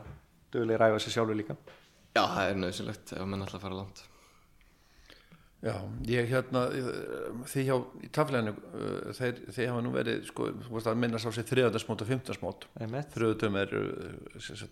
[0.53, 1.57] duglega ræfa sér sjálfur líka
[2.17, 4.05] Já, það er nöðsynlegt ef menn ætla að fara langt
[5.57, 5.73] Já,
[6.05, 6.67] ég hérna,
[7.49, 7.75] því hjá
[8.05, 11.47] í tafleginu, uh, þeir, þeir hafa nú verið, sko, þú veist að minna sá sér
[11.49, 12.67] þriðadarsmót og fimmtarsmót.
[12.77, 13.09] Einmitt.
[13.15, 13.73] Þriðadum er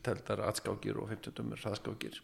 [0.05, 2.21] teltar atskákir og fimmtudum er hraðskákir.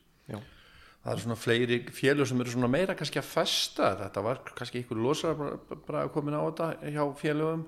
[1.01, 4.81] Það eru svona fleiri félög sem eru svona meira kannski að festa, þetta var kannski
[4.83, 5.33] einhver losar
[5.87, 7.63] bara komin á þetta hjá félögum,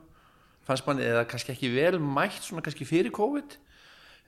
[0.68, 3.56] fannst manni, eða kannski ekki vel mætt svona kannski fyrir COVID,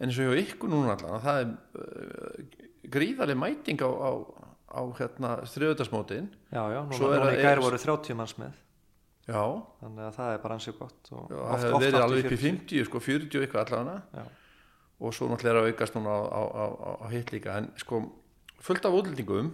[0.02, 1.54] en eins og hjá ykkur núna allan, að það er
[1.84, 2.66] uh,
[2.98, 4.12] gríðarlega mæting á, á,
[4.74, 6.32] á hérna þriðadarsmótin.
[6.50, 8.58] Já, já, núna, er að- í gær voru 30 manns með
[9.26, 9.42] Já,
[9.82, 12.42] þannig að það er bara ansið gott Já, oft- það hefur verið alveg upp í
[12.42, 12.50] 40.
[12.50, 14.26] 50, sko 40 eitthvað allavega Já.
[15.02, 17.72] og svo náttúrulega er að aukast núna á, á, á, á, á hitt líka en
[17.82, 18.02] sko
[18.66, 19.54] fullt af útlendingum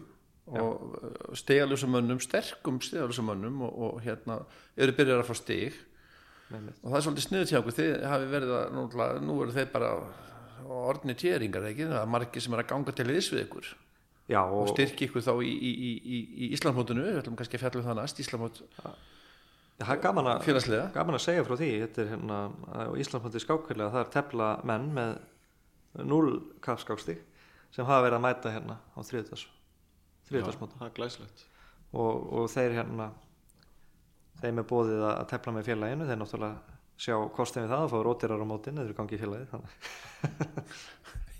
[0.51, 4.41] og stegalösum mönnum, sterkum stegalösum mönnum og, og hérna
[4.75, 5.37] eru byrjar að fá
[6.51, 6.75] Einmitt.
[6.83, 7.75] og það er svolítið sniðut hjá okkur.
[7.77, 9.91] Þið hafi verið að, núna, nú eru þeir bara
[10.81, 13.71] orðni tjeringar ekki, það er margir sem er að ganga til liðs við ykkur
[14.31, 17.57] Já, og og, styrki ykkur þá í, í, í, í, í Íslandmótinu, við ætlum kannski
[17.57, 18.61] að fjalla um það næst Íslandmót
[19.81, 20.51] það er gaman að,
[20.93, 21.71] gaman að segja frá því.
[21.85, 22.39] Þetta er hérna
[23.01, 25.15] Íslandmóti skákfélag það er tefla menn með
[26.11, 27.23] 0 kapskákstík
[27.71, 29.47] sem hafa verið að mæta hérna á þriðdags
[30.31, 31.45] er glæslegt
[31.91, 33.09] og, og þeir hérna
[34.41, 36.07] þeim er bóðið að tefla með félaginu.
[36.07, 39.45] Þeir náttúrulega sjá kostin við það að fá rótirar á mótin eða gangi í félagi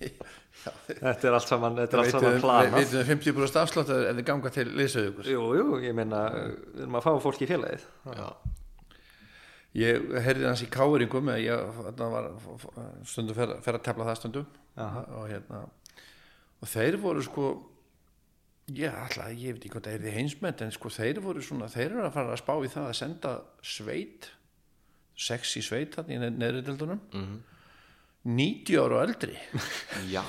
[1.01, 2.75] þetta er allt saman þetta er allt saman Við planað.
[2.77, 6.97] veitum 50% afslátt ef þið ganga til liðsöðu ykkur jú, jú, ég meina við erum
[6.99, 7.85] að fá fólk í félagið.
[8.17, 8.27] Já,
[9.71, 12.25] Ég heyrði hans í káringum ég var,
[13.07, 14.49] stundum fer, fer að tefla það stundum.
[14.81, 15.03] Aha.
[15.15, 15.61] og, hérna,
[16.61, 17.45] og þeir voru sko
[18.71, 21.67] ég, alltaf, ég veit ekki hvað það er því heimsmynd en sko þeir voru svona,
[21.73, 23.31] þeir eru að fara að spá í það að senda
[23.65, 24.29] sveit
[25.21, 27.39] sexy sveit þannig í neðri dildunum Mhm.
[28.25, 29.33] 90 ára og eldri
[30.13, 30.21] Já.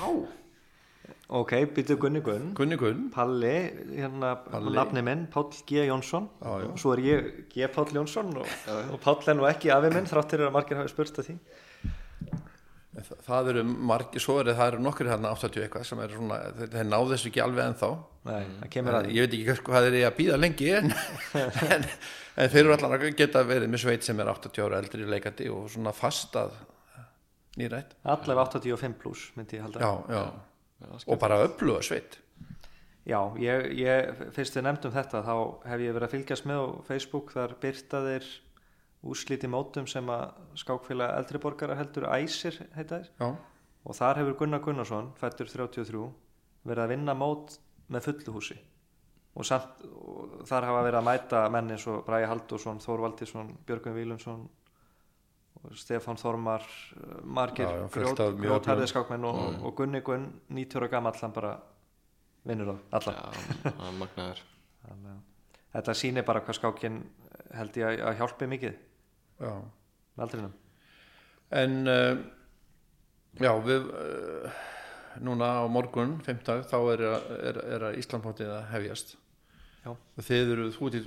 [1.29, 3.53] ok, byttu Gunni Gunn Gunni Gunn Palli,
[3.93, 4.31] hérna
[4.73, 5.83] nafni minn, Páll G.
[5.87, 6.71] Jónsson Já, já.
[6.71, 7.67] og svo er ég G.
[7.69, 8.47] Páll Jónsson og,
[8.91, 11.37] og Páll er nú ekki afi minn þráttir að margir hafi spurt að því
[13.01, 16.89] það eru margir, svo eru það eru nokkur hérna 80 eitthvað sem eru svona, þeir,
[16.89, 17.89] náðu þessu ekki alveg ennþá.
[18.29, 20.93] Nei, það kemur að ég veit ekki hvað þeir eru að býða lengi en,
[21.77, 21.87] en,
[22.37, 25.49] en þeir eru allan að geta verið með sveit sem er 80 ára eldri leikandi
[25.53, 26.53] og svona fastað
[27.59, 27.97] nýrætt.
[28.13, 29.81] Allavega 85 pluss myndi ég halda.
[29.81, 31.01] Já, já.
[31.07, 32.19] og bara öfluga sveit.
[33.03, 35.35] Já, ég, ég, fyrst við nefndum þetta þá
[35.67, 37.99] hef ég verið að fylgjast með á Facebook þar byrta
[39.03, 43.35] þeir úslíti mótum sem að skákfélag eldri borgara heldur æsir heita þeir já,
[43.83, 46.03] og þar hefur Gunnar Gunnarsson, fættur 33
[46.63, 47.57] verið að vinna mót
[47.91, 48.57] með fulluhúsi
[49.33, 53.51] og, samt, og þar hafa verið að mæta menn eins og Bræði Haldursson, Þór Valdísson
[53.67, 54.45] Björgum Vílumsson
[55.63, 56.63] og Stefán Þormar
[57.23, 58.87] margir öflugum.
[58.87, 61.53] skákmenn og, og Gunni Gunn 90 ára gamall hann bara
[62.47, 63.17] vinnur það alla
[64.83, 65.13] Já,
[65.75, 67.03] þetta sýnir bara hvað skákin
[67.53, 68.81] held ég að hjálpi mikið
[69.39, 69.53] já.
[70.23, 70.53] Aldrinum
[71.53, 72.17] en uh,
[73.41, 74.61] já við uh,
[75.23, 77.03] núna á morgun, 15 þá er,
[77.51, 79.15] er, er að Íslandmótið að hefjast.
[79.83, 79.91] Já.
[79.93, 81.01] og þið eru þú í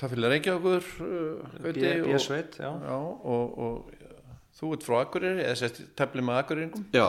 [0.00, 2.68] Tafélag Reykjavíkur uh, Gauti, og- B-sveit, já.
[2.70, 4.04] Já, og, og
[4.56, 6.86] þú ert frá Akureyri eða sérst tefli með Akureyringum?
[6.96, 7.08] Já,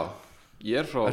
[0.68, 1.06] ég er frá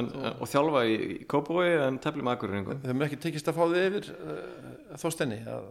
[0.00, 0.98] en- og þjálfa í,
[1.30, 2.82] Kópavogi en tefli með Akureyringum.
[2.82, 5.70] Þau hefum ekki tekist að fá þið yfir uh, þóstenni að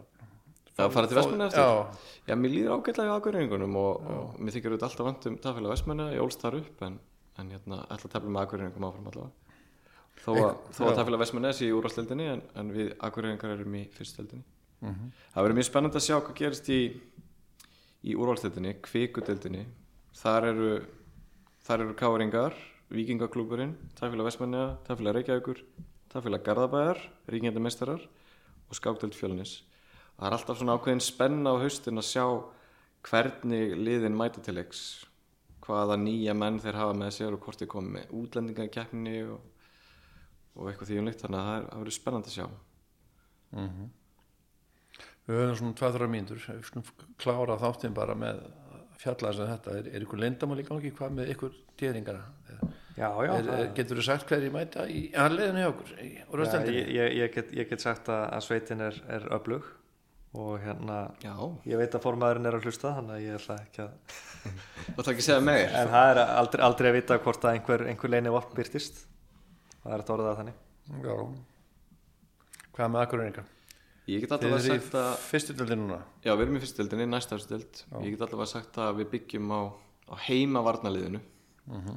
[0.80, 4.56] að fara til Vestmanna eftir Já, Já, mér líður ágætlega í Akureyringunum og, og mér
[4.56, 6.98] þykir auðvitað alltaf vant um tafélag Vestmanna ég ólst þar upp en,
[7.38, 9.60] en hérna að tefla með Akureyringum áfram allavega.
[10.24, 10.98] Þó að, þó að já.
[11.02, 14.46] tafélag Vestmanna sé í úrvastildinni en, en við Akureyringar erum í fyrstildinni
[14.84, 15.12] Mhm.
[15.32, 16.80] Það verður mjög spennandi að sjá hvað gerist í
[18.04, 19.62] í úrvastildinni, kvikudildinni
[20.20, 20.72] þar eru
[21.64, 22.58] þar eru káringar,
[22.92, 25.62] vikingaklúburinn tafélag Vestmanna, tafélag Reykjavíkur
[26.12, 27.00] tafélag Garðabæðar,
[27.32, 29.62] ríkjandameistarar og skákdelt fjölnis
[30.18, 32.26] það er alltaf svona ákveðin spenna á haustin að sjá
[33.08, 34.84] hvernig liðin mæta til leiks.
[35.64, 39.18] Hvaða nýja menn þeir hafa með sér og hvort þeir komi með útlendinga í keppninni
[39.32, 39.44] og,
[40.58, 41.24] og eitthvað því um líkt.
[41.24, 42.48] Þannig að það, er, það verður spennandi að sjá.
[45.24, 46.44] Við höfum svona 2-3 mínútur.
[46.50, 48.44] Við skulum klára þáttinn bara með
[49.04, 50.92] fjallar sem þetta, er, er ykkur leyndamál í gangi?
[50.96, 52.24] Hvað með ykkur dýringara
[52.98, 56.92] já, já, er, er, getur þú sagt hverju mæta í anleðinu hjá okkur já ég,
[56.94, 59.66] ég, ég, get, ég get sagt að, að sveitin er, er öflug
[60.34, 61.34] og hérna Já,
[61.70, 63.92] ég veit að formaðurinn er að hlusta þannig að ég ætla ekki að
[64.98, 65.66] og það ekki að segja meir?
[65.80, 69.04] En það er aldrei, aldrei að vita hvort að einhver, einhver leini vort byrtist
[69.84, 70.62] það er að orða það þannig.
[71.04, 71.16] Já.
[72.74, 73.44] Hvað með Akureyringa?
[74.10, 76.00] Ég get eru í sagt að fyrstu dildin núna?
[76.26, 79.62] Já, við erum í fyrstildinni, næsta fyrstild Ég get allavega sagt að við byggjum á,
[80.12, 81.22] á heima varnaliðinu
[81.72, 81.94] um,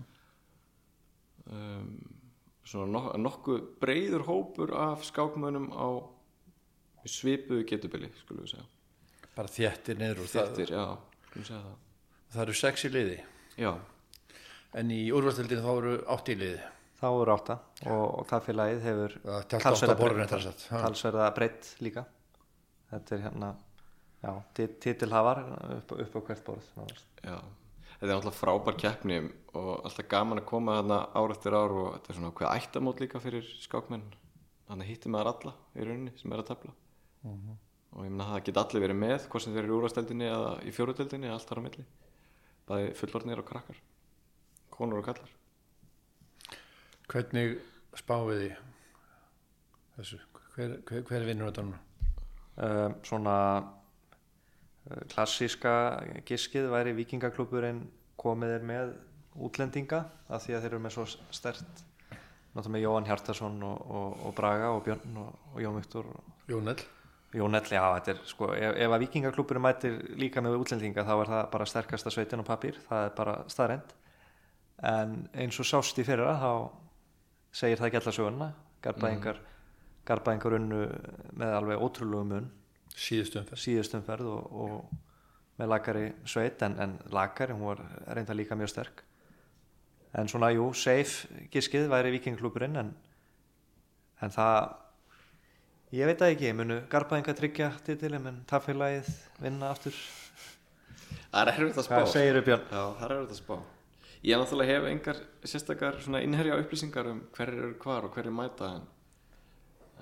[2.66, 5.86] Svona nok nokkuð breyður hópur af skákmönnum á
[7.12, 8.66] svipuðu getubili, skulum við segja.
[9.36, 10.84] Bara þéttir niður og það, Þettir, já,
[11.28, 11.76] skulum segja það.
[12.36, 13.18] Það eru sex í liði.
[13.56, 13.72] Já,
[14.80, 16.64] en í úrvastildin þá eru átt í liði.
[16.96, 17.58] Þá eru átta
[17.92, 18.30] og, og
[18.86, 22.06] hefur Já, tjalda átta talsverða er breytt líka.
[22.90, 23.50] Þetta er hérna
[24.22, 25.42] já, tit- titilhafar
[25.76, 26.70] upp, upp á hvert borð
[27.20, 27.36] já.
[27.96, 29.18] Þetta er náttúrulega frábær keppni
[29.56, 33.00] og alltaf gaman að koma þarna ár eftir ár og þetta er svona hvað ættamót
[33.04, 34.02] líka fyrir skákmenn.
[34.66, 36.74] Þannig hittir maður alla í rauninni sem er að tefla
[37.26, 40.52] og ég meina það geta allir verið með hvort sem þeir eru í úrvasteldinni eða
[40.62, 41.86] í fjóruðdeldinni allt þar á milli.
[42.66, 43.82] Bæði fullorðnir og krakkar
[44.76, 45.32] konur og kallar
[47.10, 47.56] hvernig
[47.96, 48.50] spáið því?
[49.96, 50.18] Þessu
[50.56, 51.80] hver, hver, hver vinnur þetta núna
[52.56, 55.74] um, svona uh, klassíska
[56.28, 57.84] giskið væri vikingakluburinn
[58.20, 58.94] komið er með
[59.46, 60.02] útlendinga
[60.32, 61.82] af því að þeir eru með svo stert
[62.56, 66.50] náttúrulega með Jóhann Hjartarsson og, og, og Braga og Björn og, og Jón Viktor og
[66.50, 66.84] Jónell
[67.34, 71.30] Jónell, já, þetta er sko ef, ef að vikingakluburinn mætir líka með útlendinga þá er
[71.32, 73.94] það bara sterkasta sveitin og pappír það er bara staðrend
[74.86, 76.50] en eins og sást í fyrra þá
[77.56, 78.50] segir það ekki alla söguna.
[78.84, 79.40] Garbaðingar,
[80.06, 80.82] garbaðingar unnu
[81.40, 82.48] með alveg ótrúlegu mun.
[82.96, 83.62] Síðustu umferð.
[83.62, 87.82] Síðustumferð og, og með lagari sveit en, en lagari, hún var
[88.14, 89.02] reynda líka mjög sterk.
[90.16, 92.92] En svona, jú, safe giskið væri vikingklúburinn en,
[94.24, 94.60] en það
[95.94, 99.10] ég veit það ekki, munu garbaðinga tryggja titilum en taffélagið
[99.42, 99.94] vinna aftur?
[101.30, 101.94] Það er erfitt að spá.
[101.94, 102.66] Hvað segir Björn?
[102.70, 103.56] Já, það er erfitt að spá.
[104.26, 108.70] Ég náttúrulega hef engar sérstakar svona innherja upplýsingar um hverjir eru hvar og hverjir mæta
[108.78, 108.86] en,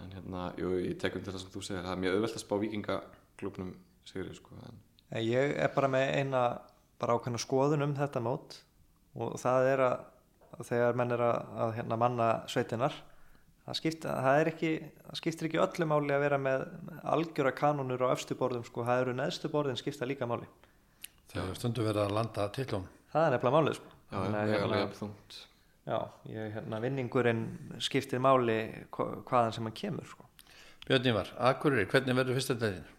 [0.01, 1.83] en hérna, jú, ég tekum til það sem þú segir.
[1.85, 3.75] Það er mjög auðvelt að spá vikingaklubnum
[4.09, 4.81] segir ég sko en,
[5.21, 6.45] Ég er bara með eina
[7.03, 8.57] bara ákveðna skoðun um þetta mót.
[9.15, 10.07] Og það er að,
[10.71, 12.97] þegar menn er að, að hérna, manna sveitinar
[13.65, 14.73] það, skipt, það, er ekki,
[15.07, 16.67] það skiptir ekki öllu máli að vera með
[17.15, 20.49] algjöra kanonur á efstu borðum sko, það eru neðstu borðin skipta líka máli
[21.33, 23.91] þegar stundu verið að landa tillum það er nefnilega málið sko.
[24.05, 25.39] Já, Þannig ég er hérna, þungt
[25.85, 25.99] já,
[26.31, 27.45] ég, hérna, vinningurinn
[27.83, 28.59] skiptir máli
[28.95, 30.29] hva, hvaðan sem hann kemur sko.
[30.85, 32.91] Björn Ívar, Akureyri, hvernig verður fyrsta daginn?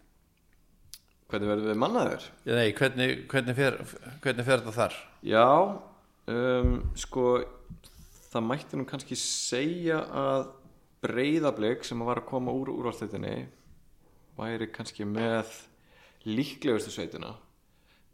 [1.30, 2.26] Hvernig verðum við mannaður?
[2.46, 3.78] Nei, hvernig, hvernig, fer,
[4.22, 4.98] hvernig fer þetta þar?
[5.26, 5.46] Já,
[6.30, 7.26] um, sko
[8.36, 10.50] það mætti nú kannski segja að
[11.04, 13.36] breyðablik sem var að koma úr úrvalstættinni
[14.36, 15.50] væri kannski með
[16.26, 17.32] líklegustu sveitina.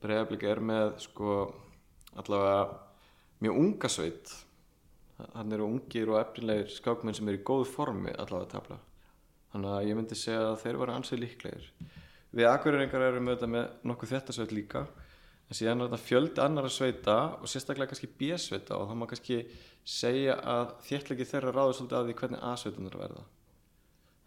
[0.03, 1.35] Breyðablik er með sko
[2.19, 2.65] allavega
[3.43, 4.33] mjög unga sveit.
[5.35, 8.81] Hann eru ungir og efnilegir skákmenn sem eru í góðu formi allavega að tafla
[9.53, 11.65] þannig að ég myndi segja að þeir var ansið líklegir.
[12.33, 14.87] Við akkurýringar erum auðvitað með nokkuð þetta sveit líka
[15.53, 19.43] en síðan er þetta fjöldi annara sveita og sérstaklega kannski B-sveita og þá má kannski
[19.85, 23.25] segja að þéttlegi þeirra ráður svolítið að því hvernig A-sveitunar verða.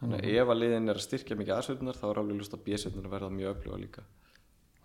[0.02, 2.64] Þannig að ef að liðin er að styrkja mikið A-sveitunar þá er alveg lust að
[2.68, 4.06] B-sveitunar verða mjög öfluga líka.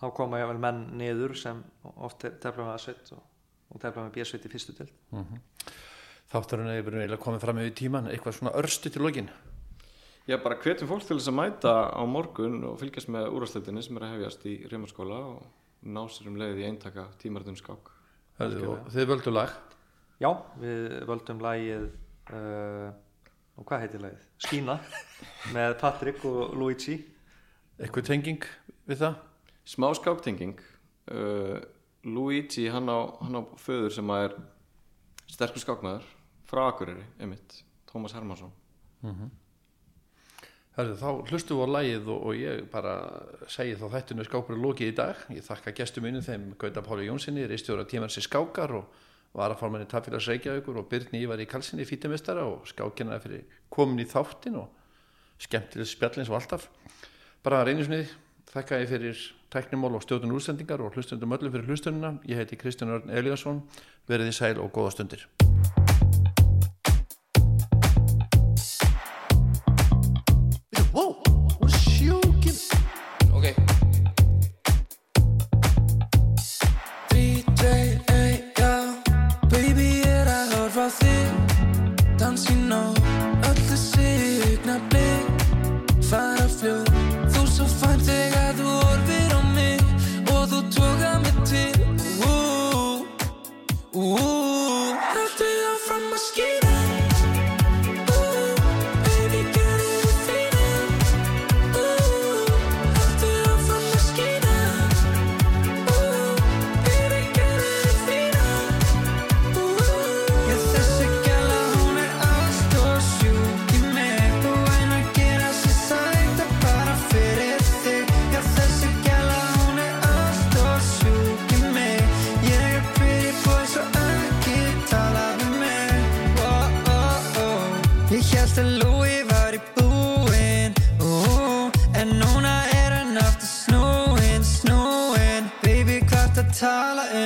[0.00, 1.60] Þá koma jável menn niður sem
[1.92, 3.22] oft tefla með A-sveit og,
[3.68, 4.88] og tefla með B-sveit í fyrstu til
[6.30, 9.28] Þátturinn er eiginlega komið fram yfir tíman, eitthvað svona örstu til lokin.
[10.30, 13.98] Já, bara hvetjum fólk til þess að mæta á morgun og fylgjast með úrvarsleitinni sem
[13.98, 17.90] er að hefjast í Rímarskóla og ná sér um leiði í eintaka tímarðum skák.
[18.40, 19.52] Þið völdu lag.
[20.20, 21.86] já, við völdum lagið
[22.32, 22.90] uh,
[23.56, 24.28] og hvað heitir lagið?
[24.40, 24.78] Skína
[25.56, 26.98] með Patrik og Luigi
[27.80, 28.46] Eitthvað tenging
[28.88, 29.20] við það?
[29.70, 30.58] Smá skáktenging.
[31.08, 31.60] Uh,
[32.04, 34.34] Luigi, hann á, hann á föður sem að er
[35.30, 36.08] sterkur skákmaður
[36.48, 38.52] frá Akureyri, einmitt, Tómas Hermansson.
[39.04, 39.30] Hörðu,
[41.00, 42.94] þá hlustum við á lagið og, og ég bara
[43.50, 45.22] segi þá þættinu skápur lokið í dag.
[45.34, 49.00] Ég þakka gestum mínum þeim Gauta Páli Jónssoni, reistjóra tímansi skákar og
[49.36, 54.58] varaformanni Tafélags Reykjavíkur og Byrni Ívar í Kalsinni fítamestara og skákina fyrir komin í þáttin
[54.62, 54.70] og
[55.40, 56.66] skemmtileg spjallins og alltaf.
[57.44, 58.10] Bara reynisnið,
[58.50, 62.16] þakka ég fyrir tæknimál og stjórnum úrsendingar og hlustundum öllum fyrir hlustununa.
[62.28, 63.64] Ég heiti Kristján Örn Eliasson,
[64.10, 65.28] verið í sæl og góða stundir.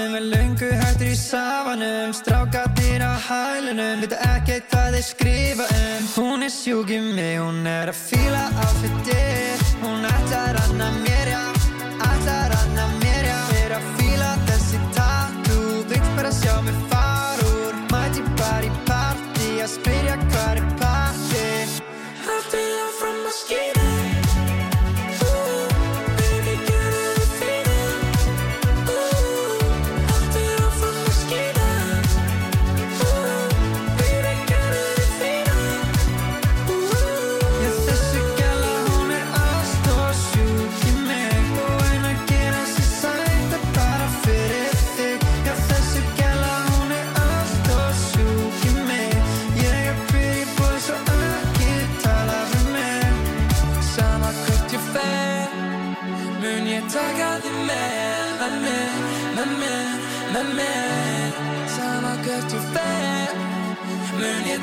[0.05, 2.13] Tala um Er löngu hættur í safanum.
[2.13, 6.07] Strákarnir á hælunum Vita ekkert hvað þeir skrifa um.
[6.17, 11.29] Hún er sjúk í mig, hún er að fíla áfittir Hún ætlar hann að mér,
[11.29, 11.54] já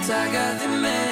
[0.02, 1.11] Mun ég taka þig